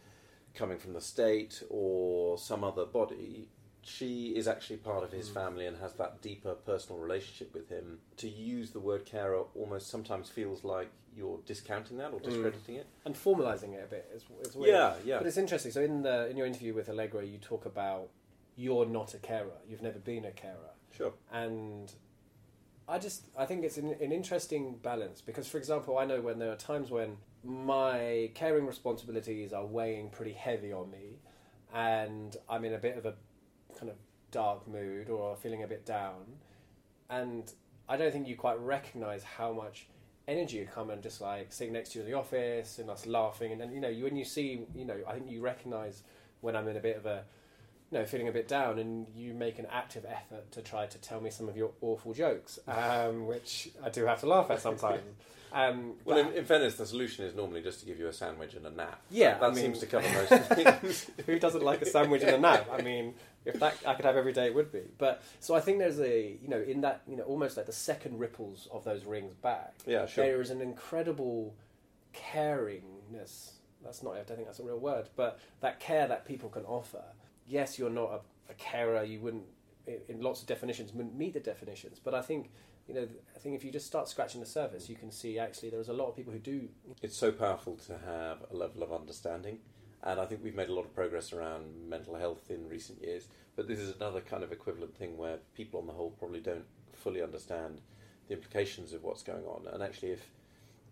coming 0.54 0.78
from 0.78 0.94
the 0.94 1.02
state 1.02 1.64
or 1.70 2.38
some 2.38 2.64
other 2.64 2.86
body. 2.86 3.50
She 3.84 4.36
is 4.36 4.48
actually 4.48 4.78
part 4.78 5.04
of 5.04 5.12
his 5.12 5.30
Mm. 5.30 5.34
family 5.34 5.66
and 5.66 5.78
has 5.78 5.94
that 5.94 6.22
deeper 6.22 6.54
personal 6.54 7.00
relationship 7.02 7.54
with 7.54 7.70
him. 7.70 8.00
To 8.18 8.30
use 8.30 8.72
the 8.72 8.80
word 8.80 9.06
carer 9.06 9.44
almost 9.56 9.88
sometimes 9.88 10.30
feels 10.30 10.64
like 10.64 10.90
you're 11.16 11.40
discounting 11.46 11.98
that 11.98 12.14
or 12.14 12.20
Mm. 12.20 12.24
discrediting 12.24 12.76
it. 12.76 12.88
and 13.06 13.16
formalizing 13.16 13.74
it 13.74 13.84
a 13.84 13.88
bit 13.88 14.10
is, 14.14 14.24
is 14.48 14.56
weird. 14.56 14.70
Yeah, 14.74 14.96
yeah. 15.04 15.18
But 15.18 15.28
it's 15.28 15.38
interesting. 15.38 15.72
So 15.72 15.82
in 15.82 16.04
the 16.04 16.28
in 16.30 16.38
your 16.38 16.46
interview 16.46 16.74
with 16.74 16.90
Allegra, 16.90 17.26
you 17.26 17.38
talk 17.40 17.66
about 17.66 18.10
you're 18.56 18.86
not 18.86 19.14
a 19.14 19.18
carer. 19.20 19.58
You've 19.68 19.82
never 19.82 20.00
been 20.00 20.26
a 20.26 20.32
carer, 20.32 20.72
Sure. 20.92 21.14
and 21.32 21.92
I 22.88 23.00
just 23.00 23.26
I 23.38 23.46
think 23.46 23.64
it's 23.64 23.78
an, 23.78 23.90
an 24.00 24.12
interesting 24.12 24.78
balance 24.78 25.22
because, 25.22 25.48
for 25.48 25.58
example, 25.58 25.98
I 25.98 26.06
know 26.06 26.22
when 26.22 26.38
there 26.40 26.52
are 26.52 26.56
times 26.58 26.92
when 26.92 27.18
my 27.44 28.30
caring 28.36 28.68
responsibilities 28.68 29.52
are 29.54 29.66
weighing 29.66 30.10
pretty 30.12 30.34
heavy 30.34 30.72
on 30.72 30.92
me, 30.92 31.18
and 31.74 32.38
I'm 32.48 32.64
in 32.66 32.74
a 32.74 32.78
bit 32.78 32.98
of 32.98 33.06
a 33.06 33.16
kind 33.82 33.90
of 33.90 33.98
dark 34.32 34.68
mood 34.68 35.10
or 35.10 35.36
feeling 35.36 35.64
a 35.64 35.68
bit 35.68 35.86
down, 35.86 36.24
and 37.10 37.52
I 37.90 37.98
don't 37.98 38.14
think 38.14 38.28
you 38.28 38.38
quite 38.38 38.60
recognise 38.62 39.24
how 39.24 39.52
much 39.52 39.88
energy 40.28 40.58
you 40.58 40.68
come 40.74 40.92
and 40.92 41.02
just 41.02 41.20
like 41.20 41.52
sitting 41.52 41.74
next 41.74 41.92
to 41.92 42.00
you 42.00 42.06
in 42.06 42.12
the 42.12 42.18
office 42.18 42.80
and 42.80 42.90
us 42.90 43.06
laughing. 43.06 43.52
And 43.52 43.60
then 43.60 43.72
you 43.74 43.82
know 43.82 43.90
you 43.90 44.06
when 44.06 44.16
you 44.16 44.24
see 44.24 44.62
you 44.76 44.86
know 44.86 44.98
I 45.08 45.14
think 45.14 45.30
you 45.30 45.42
recognise 45.42 46.04
when 46.42 46.56
I'm 46.56 46.68
in 46.68 46.78
a 46.78 46.80
bit 46.80 46.96
of 46.96 47.06
a 47.06 47.24
you 47.92 47.98
know 47.98 48.06
feeling 48.06 48.28
a 48.28 48.32
bit 48.32 48.48
down 48.48 48.80
and 48.80 49.08
you 49.14 49.34
make 49.34 49.60
an 49.60 49.68
active 49.72 50.06
effort 50.06 50.52
to 50.52 50.62
try 50.62 50.86
to 50.86 50.98
tell 51.00 51.20
me 51.20 51.30
some 51.30 51.50
of 51.50 51.58
your 51.58 51.72
awful 51.82 52.14
jokes 52.14 52.60
um, 52.68 53.28
which 53.28 53.70
I 53.84 53.90
do 53.90 54.06
have 54.06 54.22
to 54.22 54.28
laugh 54.28 54.50
at 54.50 54.62
sometimes 54.62 55.02
um, 55.52 55.94
Well, 56.06 56.18
in, 56.18 56.34
in 56.34 56.46
fairness, 56.46 56.76
the 56.76 56.86
solution 56.86 57.26
is 57.26 57.36
normally 57.36 57.62
just 57.62 57.80
to 57.82 57.86
give 57.86 58.00
you 58.00 58.08
a 58.08 58.14
sandwich 58.14 58.54
and 58.54 58.66
a 58.66 58.72
nap. 58.72 59.02
Yeah, 59.10 59.38
that 59.40 59.54
mean- 59.54 59.64
seems 59.64 59.80
to 59.80 59.86
cover 59.86 60.08
most 60.32 60.44
things. 60.50 61.12
who 61.26 61.40
doesn't 61.40 61.64
like 61.64 61.82
a 61.82 61.86
sandwich 61.86 62.22
and 62.24 62.32
a 62.32 62.40
nap? 62.40 62.68
I 62.72 62.82
mean, 62.82 63.14
if 63.46 63.60
that 63.60 63.76
I 63.86 63.94
could 63.96 64.06
have 64.06 64.16
every 64.16 64.34
day, 64.34 64.46
it 64.46 64.56
would 64.56 64.72
be. 64.72 64.84
But 64.98 65.24
so 65.40 65.56
I 65.56 65.60
think 65.60 65.80
there's 65.80 66.00
a 66.00 66.38
you 66.42 66.48
know 66.48 66.62
in 66.62 66.82
that 66.82 67.02
you 67.08 67.18
know 67.18 67.24
almost 67.24 67.58
like 67.58 67.66
the 67.66 67.72
second 67.74 68.20
ripples 68.20 68.68
of 68.72 68.84
those 68.84 69.04
rings 69.06 69.34
back. 69.36 69.74
Yeah, 69.86 70.06
sure. 70.06 70.26
There 70.26 70.42
is 70.42 70.50
an 70.52 70.62
incredible 70.62 71.56
caringness. 72.14 73.52
That's 73.84 74.04
not. 74.04 74.14
I 74.14 74.18
don't 74.18 74.36
think 74.38 74.46
that's 74.46 74.60
a 74.60 74.64
real 74.64 74.80
word, 74.80 75.10
but 75.16 75.40
that 75.62 75.80
care 75.80 76.08
that 76.08 76.26
people 76.26 76.50
can 76.50 76.64
offer. 76.66 77.04
Yes, 77.48 77.80
you're 77.80 77.90
not 77.90 78.12
a, 78.12 78.52
a 78.52 78.56
carer. 78.56 79.04
You 79.04 79.20
wouldn't, 79.20 79.46
in, 79.88 79.98
in 80.08 80.22
lots 80.22 80.42
of 80.42 80.48
definitions, 80.48 80.94
wouldn't 80.94 81.16
meet 81.16 81.34
the 81.34 81.40
definitions. 81.40 82.00
But 82.04 82.14
I 82.14 82.22
think 82.22 82.52
you 82.92 83.00
know, 83.00 83.08
I 83.34 83.40
think 83.40 83.56
if 83.56 83.64
you 83.64 83.72
just 83.72 83.88
start 83.88 84.10
scratching 84.10 84.42
the 84.42 84.48
surface, 84.48 84.90
you 84.90 84.96
can 84.96 85.12
see 85.12 85.40
actually 85.40 85.70
there's 85.70 85.88
a 85.88 85.94
lot 85.94 86.10
of 86.10 86.16
people 86.16 86.34
who 86.34 86.40
do. 86.40 86.68
It's 87.02 87.16
so 87.16 87.32
powerful 87.32 87.78
to 87.88 87.98
have 88.06 88.40
a 88.52 88.56
level 88.56 88.84
of 88.84 88.92
understanding, 88.92 89.60
and 90.04 90.20
I 90.20 90.26
think 90.26 90.44
we've 90.44 90.56
made 90.56 90.68
a 90.68 90.74
lot 90.74 90.84
of 90.84 90.94
progress 90.94 91.32
around 91.32 91.88
mental 91.88 92.16
health 92.16 92.50
in 92.50 92.68
recent 92.68 93.02
years. 93.02 93.28
But 93.56 93.70
this 93.70 93.80
is 93.80 93.96
another 93.96 94.20
kind 94.20 94.44
of 94.44 94.52
equivalent 94.52 94.98
thing 94.98 95.18
where 95.18 95.38
people 95.56 95.80
on 95.80 95.88
the 95.88 95.94
whole 95.94 96.12
probably 96.12 96.42
don't 96.42 96.66
fully 96.94 97.22
understand 97.22 97.80
the 98.28 98.34
implications 98.34 98.92
of 98.92 99.04
what's 99.04 99.24
going 99.24 99.46
on. 99.46 99.68
And 99.72 99.82
actually, 99.82 100.12
if 100.12 100.28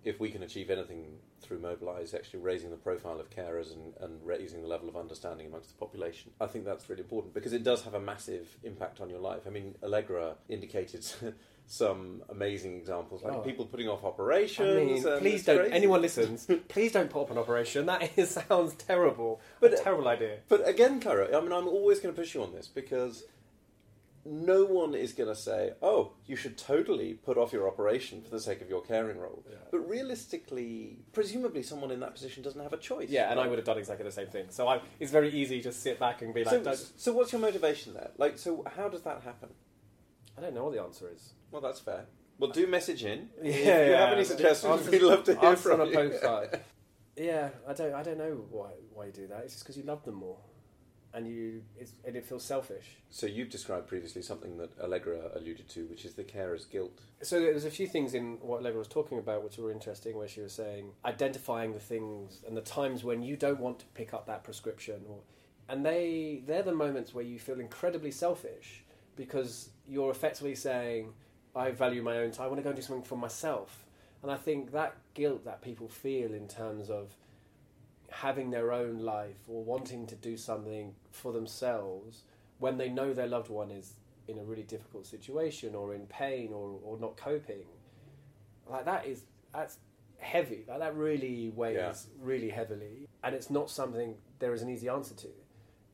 if 0.04 0.20
we 0.20 0.30
can 0.30 0.44
achieve 0.44 0.70
anything 0.70 1.18
through 1.42 1.60
Mobilise, 1.60 2.14
actually 2.14 2.40
raising 2.40 2.70
the 2.72 2.78
profile 2.78 3.20
of 3.20 3.30
carers 3.30 3.74
and, 3.74 3.94
and 4.00 4.26
raising 4.26 4.62
the 4.62 4.68
level 4.68 4.88
of 4.88 4.96
understanding 4.96 5.48
amongst 5.48 5.70
the 5.70 5.76
population, 5.76 6.32
I 6.40 6.48
think 6.48 6.64
that's 6.66 6.90
really 6.90 7.02
important 7.02 7.34
because 7.34 7.54
it 7.54 7.64
does 7.64 7.84
have 7.84 7.94
a 7.94 8.00
massive 8.00 8.48
impact 8.64 9.02
on 9.02 9.10
your 9.10 9.20
life. 9.20 9.42
I 9.46 9.50
mean, 9.50 9.76
Allegra 9.84 10.36
indicated 10.48 11.04
some 11.68 12.24
amazing 12.30 12.78
examples, 12.78 13.24
like 13.24 13.34
Oh. 13.34 13.40
people 13.42 13.66
putting 13.66 13.88
off 13.90 14.04
I 14.04 14.08
operations. 14.08 15.04
mean, 15.06 15.20
please 15.20 15.44
don't. 15.46 15.58
crazy. 15.60 15.74
Anyone 15.74 16.02
listens, 16.08 16.48
please 16.68 16.92
don't 16.94 17.10
put 17.10 17.24
up 17.24 17.32
an 17.32 17.38
operation. 17.38 17.86
That 17.86 18.10
is, 18.18 18.32
sounds 18.32 18.74
terrible. 18.76 19.42
But- 19.60 19.74
a 19.74 19.78
terrible 19.84 20.08
idea. 20.08 20.38
But 20.48 20.68
again, 20.68 21.00
Cara, 21.00 21.36
I 21.38 21.42
mean, 21.42 21.52
I'm 21.52 21.68
always 21.68 22.00
going 22.00 22.14
to 22.16 22.20
push 22.20 22.34
you 22.34 22.42
on 22.44 22.54
this 22.54 22.68
because 22.68 23.24
no 24.26 24.66
one 24.66 24.94
is 24.94 25.14
going 25.14 25.30
to 25.30 25.36
say, 25.36 25.74
"Oh, 25.82 26.14
you 26.26 26.36
should 26.36 26.58
totally 26.58 27.14
put 27.14 27.38
off 27.38 27.52
your 27.54 27.68
operation 27.68 28.22
for 28.22 28.30
the 28.30 28.40
sake 28.40 28.62
of 28.62 28.70
your 28.70 28.82
caring 28.82 29.18
role." 29.18 29.44
Yeah. 29.50 29.58
But 29.72 29.90
realistically, 29.90 31.00
presumably, 31.14 31.64
someone 31.64 31.92
in 31.92 32.00
that 32.02 32.14
position 32.14 32.44
doesn't 32.44 32.62
have 32.62 32.74
a 32.74 32.78
choice. 32.78 33.10
Yeah, 33.10 33.32
and 33.32 33.40
I 33.40 33.48
would 33.48 33.58
have 33.58 33.66
done 33.66 33.78
exactly 33.78 34.06
the 34.06 34.12
same 34.12 34.28
thing. 34.28 34.46
So 34.50 34.68
I, 34.68 34.82
it's 35.00 35.12
very 35.12 35.30
easy 35.32 35.62
to 35.62 35.72
sit 35.72 36.00
back 36.00 36.22
and 36.22 36.34
be 36.34 36.44
like, 36.44 36.64
So, 36.64 36.76
so 36.96 37.14
what's 37.14 37.32
your 37.32 37.42
motivation 37.42 37.94
there? 37.94 38.12
Like, 38.18 38.38
so 38.38 38.66
how 38.76 38.90
does 38.90 39.02
that 39.04 39.22
happen? 39.22 39.50
I 40.38 40.42
don't 40.42 40.54
know 40.54 40.66
what 40.66 40.74
the 40.74 40.82
answer 40.82 41.10
is. 41.14 41.34
Well, 41.52 41.62
that's 41.62 41.80
fair. 41.80 42.06
Well, 42.38 42.52
do 42.52 42.66
message 42.68 43.04
in. 43.04 43.30
Yeah, 43.44 43.50
if 43.52 43.56
you 43.58 43.92
yeah. 43.92 44.06
have 44.06 44.14
any 44.14 44.24
suggestions, 44.24 44.72
Answers- 44.72 44.92
we'd 44.92 45.02
love 45.02 45.24
to 45.26 45.38
hear 45.40 45.56
from 45.58 45.82
a 45.82 45.86
you. 45.86 45.94
postcard. 45.94 46.60
Yeah, 47.18 47.50
I 47.68 47.74
don't, 47.74 47.94
I 47.94 48.02
don't 48.02 48.18
know 48.18 48.46
why, 48.50 48.70
why 48.94 49.08
you 49.08 49.12
do 49.12 49.28
that. 49.28 49.42
It's 49.44 49.54
just 49.56 49.66
because 49.66 49.76
you 49.76 49.84
love 49.84 50.06
them 50.06 50.16
more, 50.16 50.38
and 51.14 51.28
you, 51.28 51.64
it's, 51.78 51.94
and 52.06 52.16
it 52.16 52.26
feels 52.26 52.44
selfish. 52.44 52.98
So 53.10 53.26
you've 53.26 53.50
described 53.50 53.88
previously 53.88 54.22
something 54.22 54.58
that 54.58 54.80
Allegra 54.80 55.32
alluded 55.36 55.68
to, 55.70 55.86
which 55.86 56.06
is 56.06 56.14
the 56.14 56.24
carer's 56.24 56.66
guilt. 56.66 57.00
So 57.22 57.40
there's 57.40 57.66
a 57.66 57.72
few 57.72 57.88
things 57.88 58.14
in 58.14 58.38
what 58.42 58.60
Allegra 58.60 58.80
was 58.80 58.88
talking 58.88 59.18
about 59.18 59.44
which 59.44 59.58
were 59.58 59.72
interesting, 59.72 60.18
where 60.18 60.28
she 60.28 60.42
was 60.42 60.54
saying 60.54 60.92
identifying 61.04 61.74
the 61.74 61.80
things 61.80 62.42
and 62.48 62.56
the 62.56 62.62
times 62.62 63.04
when 63.04 63.24
you 63.24 63.36
don't 63.36 63.60
want 63.60 63.80
to 63.80 63.86
pick 63.88 64.14
up 64.14 64.28
that 64.28 64.44
prescription, 64.44 65.02
or, 65.10 65.20
and 65.68 65.86
they 65.86 66.44
they're 66.46 66.64
the 66.64 66.74
moments 66.74 67.14
where 67.14 67.24
you 67.24 67.40
feel 67.40 67.60
incredibly 67.60 68.12
selfish 68.12 68.84
because 69.16 69.70
you're 69.88 70.12
effectively 70.12 70.56
saying, 70.56 71.14
I 71.56 71.72
value 71.72 72.02
my 72.02 72.18
own 72.18 72.32
time. 72.32 72.46
I 72.46 72.48
want 72.48 72.60
to 72.60 72.64
go 72.64 72.70
and 72.70 72.78
do 72.78 72.82
something 72.82 73.04
for 73.04 73.18
myself, 73.18 73.86
and 74.22 74.32
I 74.32 74.36
think 74.36 74.72
that 74.72 74.96
guilt 75.16 75.44
that 75.46 75.62
people 75.62 75.90
feel 75.90 76.34
in 76.34 76.48
terms 76.48 76.90
of 76.90 77.16
having 78.12 78.50
their 78.52 78.72
own 78.72 79.00
life 79.00 79.38
or 79.48 79.64
wanting 79.64 80.08
to 80.08 80.16
do 80.16 80.36
something 80.38 80.94
for 81.12 81.32
themselves 81.32 82.24
when 82.60 82.78
they 82.78 82.90
know 82.90 83.14
their 83.14 83.28
loved 83.28 83.50
one 83.50 83.72
is 83.72 83.94
in 84.28 84.38
a 84.38 84.44
really 84.44 84.64
difficult 84.64 85.06
situation 85.06 85.74
or 85.76 85.94
in 85.94 86.06
pain 86.08 86.52
or, 86.54 86.80
or 86.84 86.98
not 87.00 87.16
coping 87.18 87.66
like 88.68 88.86
that 88.86 89.06
is 89.06 89.24
that's 89.54 89.78
heavy. 90.20 90.66
Like 90.68 90.80
that 90.80 90.96
really 90.96 91.50
weighs 91.56 91.76
Yeah. 91.78 91.94
really 92.22 92.50
heavily. 92.50 93.08
And 93.24 93.34
it's 93.34 93.50
not 93.50 93.70
something 93.70 94.16
there 94.40 94.54
is 94.54 94.62
an 94.62 94.70
easy 94.70 94.90
answer 94.90 95.16
to. 95.16 95.28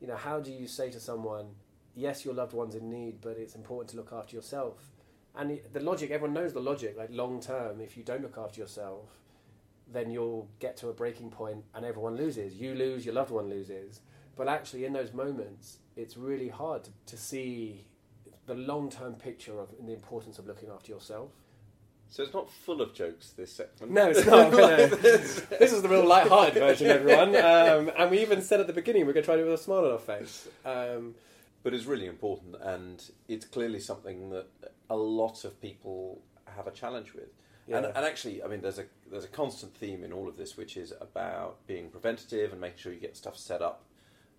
You 0.00 0.08
know 0.08 0.16
how 0.16 0.40
do 0.40 0.52
you 0.52 0.66
say 0.66 0.90
to 0.90 1.00
someone 1.00 1.46
yes 1.94 2.24
your 2.24 2.34
loved 2.34 2.52
one's 2.52 2.74
in 2.74 2.90
need 2.90 3.20
but 3.22 3.38
it's 3.38 3.54
important 3.54 3.90
to 3.90 3.96
look 3.96 4.12
after 4.12 4.36
yourself? 4.36 4.92
And 5.34 5.50
the- 5.50 5.62
the 5.72 5.80
logic 5.80 6.10
everyone 6.10 6.34
knows 6.34 6.52
the 6.52 6.60
logic 6.60 6.96
like 6.98 7.10
long 7.10 7.40
term 7.40 7.80
if 7.80 7.96
you 7.96 8.02
don't 8.02 8.20
look 8.22 8.36
after 8.36 8.60
yourself 8.60 9.08
then 9.92 10.10
you'll 10.10 10.48
get 10.58 10.76
to 10.76 10.88
a 10.88 10.92
breaking 10.92 11.30
point 11.30 11.64
and 11.74 11.84
everyone 11.84 12.16
loses 12.16 12.54
you 12.54 12.74
lose 12.74 13.04
your 13.04 13.14
loved 13.14 13.30
one 13.30 13.48
loses 13.48 14.00
but 14.36 14.48
actually 14.48 14.84
in 14.84 14.92
those 14.92 15.12
moments 15.12 15.78
it's 15.96 16.16
really 16.16 16.48
hard 16.48 16.84
to, 16.84 16.90
to 17.06 17.16
see 17.16 17.86
the 18.46 18.54
long-term 18.54 19.14
picture 19.14 19.58
of 19.58 19.68
the 19.84 19.92
importance 19.92 20.38
of 20.38 20.46
looking 20.46 20.68
after 20.70 20.92
yourself 20.92 21.30
So 22.08 22.22
it's 22.22 22.32
not 22.34 22.48
full 22.50 22.80
of 22.80 22.94
jokes, 22.94 23.30
this 23.36 23.52
segment. 23.52 23.92
no 23.92 24.10
it's 24.10 24.26
not 24.26 24.52
no. 24.62 24.86
this 24.86 25.72
is 25.72 25.82
the 25.82 25.88
real 25.88 26.06
light-hearted 26.06 26.54
version 26.66 26.88
everyone 26.88 27.34
um, 27.36 27.90
and 27.98 28.10
we 28.10 28.20
even 28.20 28.42
said 28.42 28.60
at 28.60 28.66
the 28.66 28.72
beginning 28.72 29.06
we're 29.06 29.12
going 29.12 29.24
to 29.24 29.26
try 29.26 29.36
to 29.36 29.42
do 29.42 29.46
it 29.48 29.50
with 29.50 29.60
a 29.60 29.62
smile 29.62 29.84
on 29.84 29.92
our 29.92 29.98
face 29.98 30.48
um, 30.64 31.14
But 31.62 31.74
it's 31.74 31.86
really 31.86 32.06
important, 32.06 32.54
and 32.62 33.02
it's 33.26 33.44
clearly 33.44 33.80
something 33.80 34.30
that 34.30 34.46
a 34.88 34.94
lot 34.96 35.44
of 35.44 35.60
people 35.60 36.20
have 36.56 36.68
a 36.68 36.70
challenge 36.70 37.12
with. 37.12 37.30
And, 37.68 37.84
Yeah. 37.84 37.92
and 37.96 38.04
actually, 38.06 38.42
I 38.42 38.46
mean, 38.46 38.60
there's 38.60 38.78
a 38.78 38.86
there's 39.10 39.24
a 39.24 39.28
constant 39.28 39.74
theme 39.74 40.02
in 40.04 40.12
all 40.12 40.28
of 40.28 40.36
this, 40.36 40.56
which 40.56 40.76
is 40.76 40.92
about 41.00 41.64
being 41.66 41.90
preventative 41.90 42.52
and 42.52 42.60
making 42.60 42.78
sure 42.78 42.92
you 42.92 43.00
get 43.00 43.16
stuff 43.16 43.36
set 43.36 43.62
up 43.62 43.84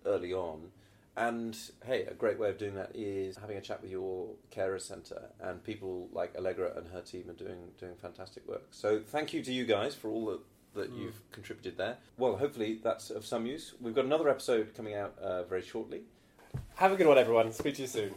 early 0.06 0.32
on. 0.32 0.70
And 1.16 1.58
hey, 1.84 2.04
a 2.04 2.14
great 2.14 2.38
way 2.38 2.48
of 2.48 2.58
doing 2.58 2.74
that 2.76 2.92
is 2.94 3.36
having 3.38 3.56
a 3.56 3.60
chat 3.60 3.82
with 3.82 3.90
your 3.90 4.28
carer 4.50 4.78
centre, 4.78 5.30
and 5.40 5.62
people 5.64 6.08
like 6.12 6.34
Allegra 6.36 6.72
and 6.76 6.86
her 6.88 7.00
team 7.00 7.28
are 7.28 7.32
doing 7.34 7.72
doing 7.78 7.94
fantastic 7.96 8.46
work. 8.48 8.62
So 8.70 9.00
thank 9.00 9.32
you 9.32 9.42
to 9.42 9.52
you 9.52 9.64
guys 9.66 9.94
for 9.94 10.08
all 10.10 10.26
that 10.26 10.40
that 10.74 10.92
Mm. 10.92 10.98
you've 11.00 11.20
contributed 11.32 11.76
there. 11.76 11.96
Well, 12.18 12.36
hopefully 12.36 12.74
that's 12.82 13.10
of 13.10 13.24
some 13.26 13.46
use. 13.46 13.74
We've 13.80 13.94
got 13.94 14.04
another 14.04 14.28
episode 14.28 14.74
coming 14.76 14.94
out 14.94 15.18
uh, 15.18 15.42
very 15.44 15.62
shortly. 15.62 16.02
have 16.76 16.92
a 16.92 16.96
good 16.96 17.06
one 17.06 17.18
everyone 17.18 17.50
speak 17.52 17.74
to 17.74 17.82
you 17.82 17.88
soon 17.88 18.14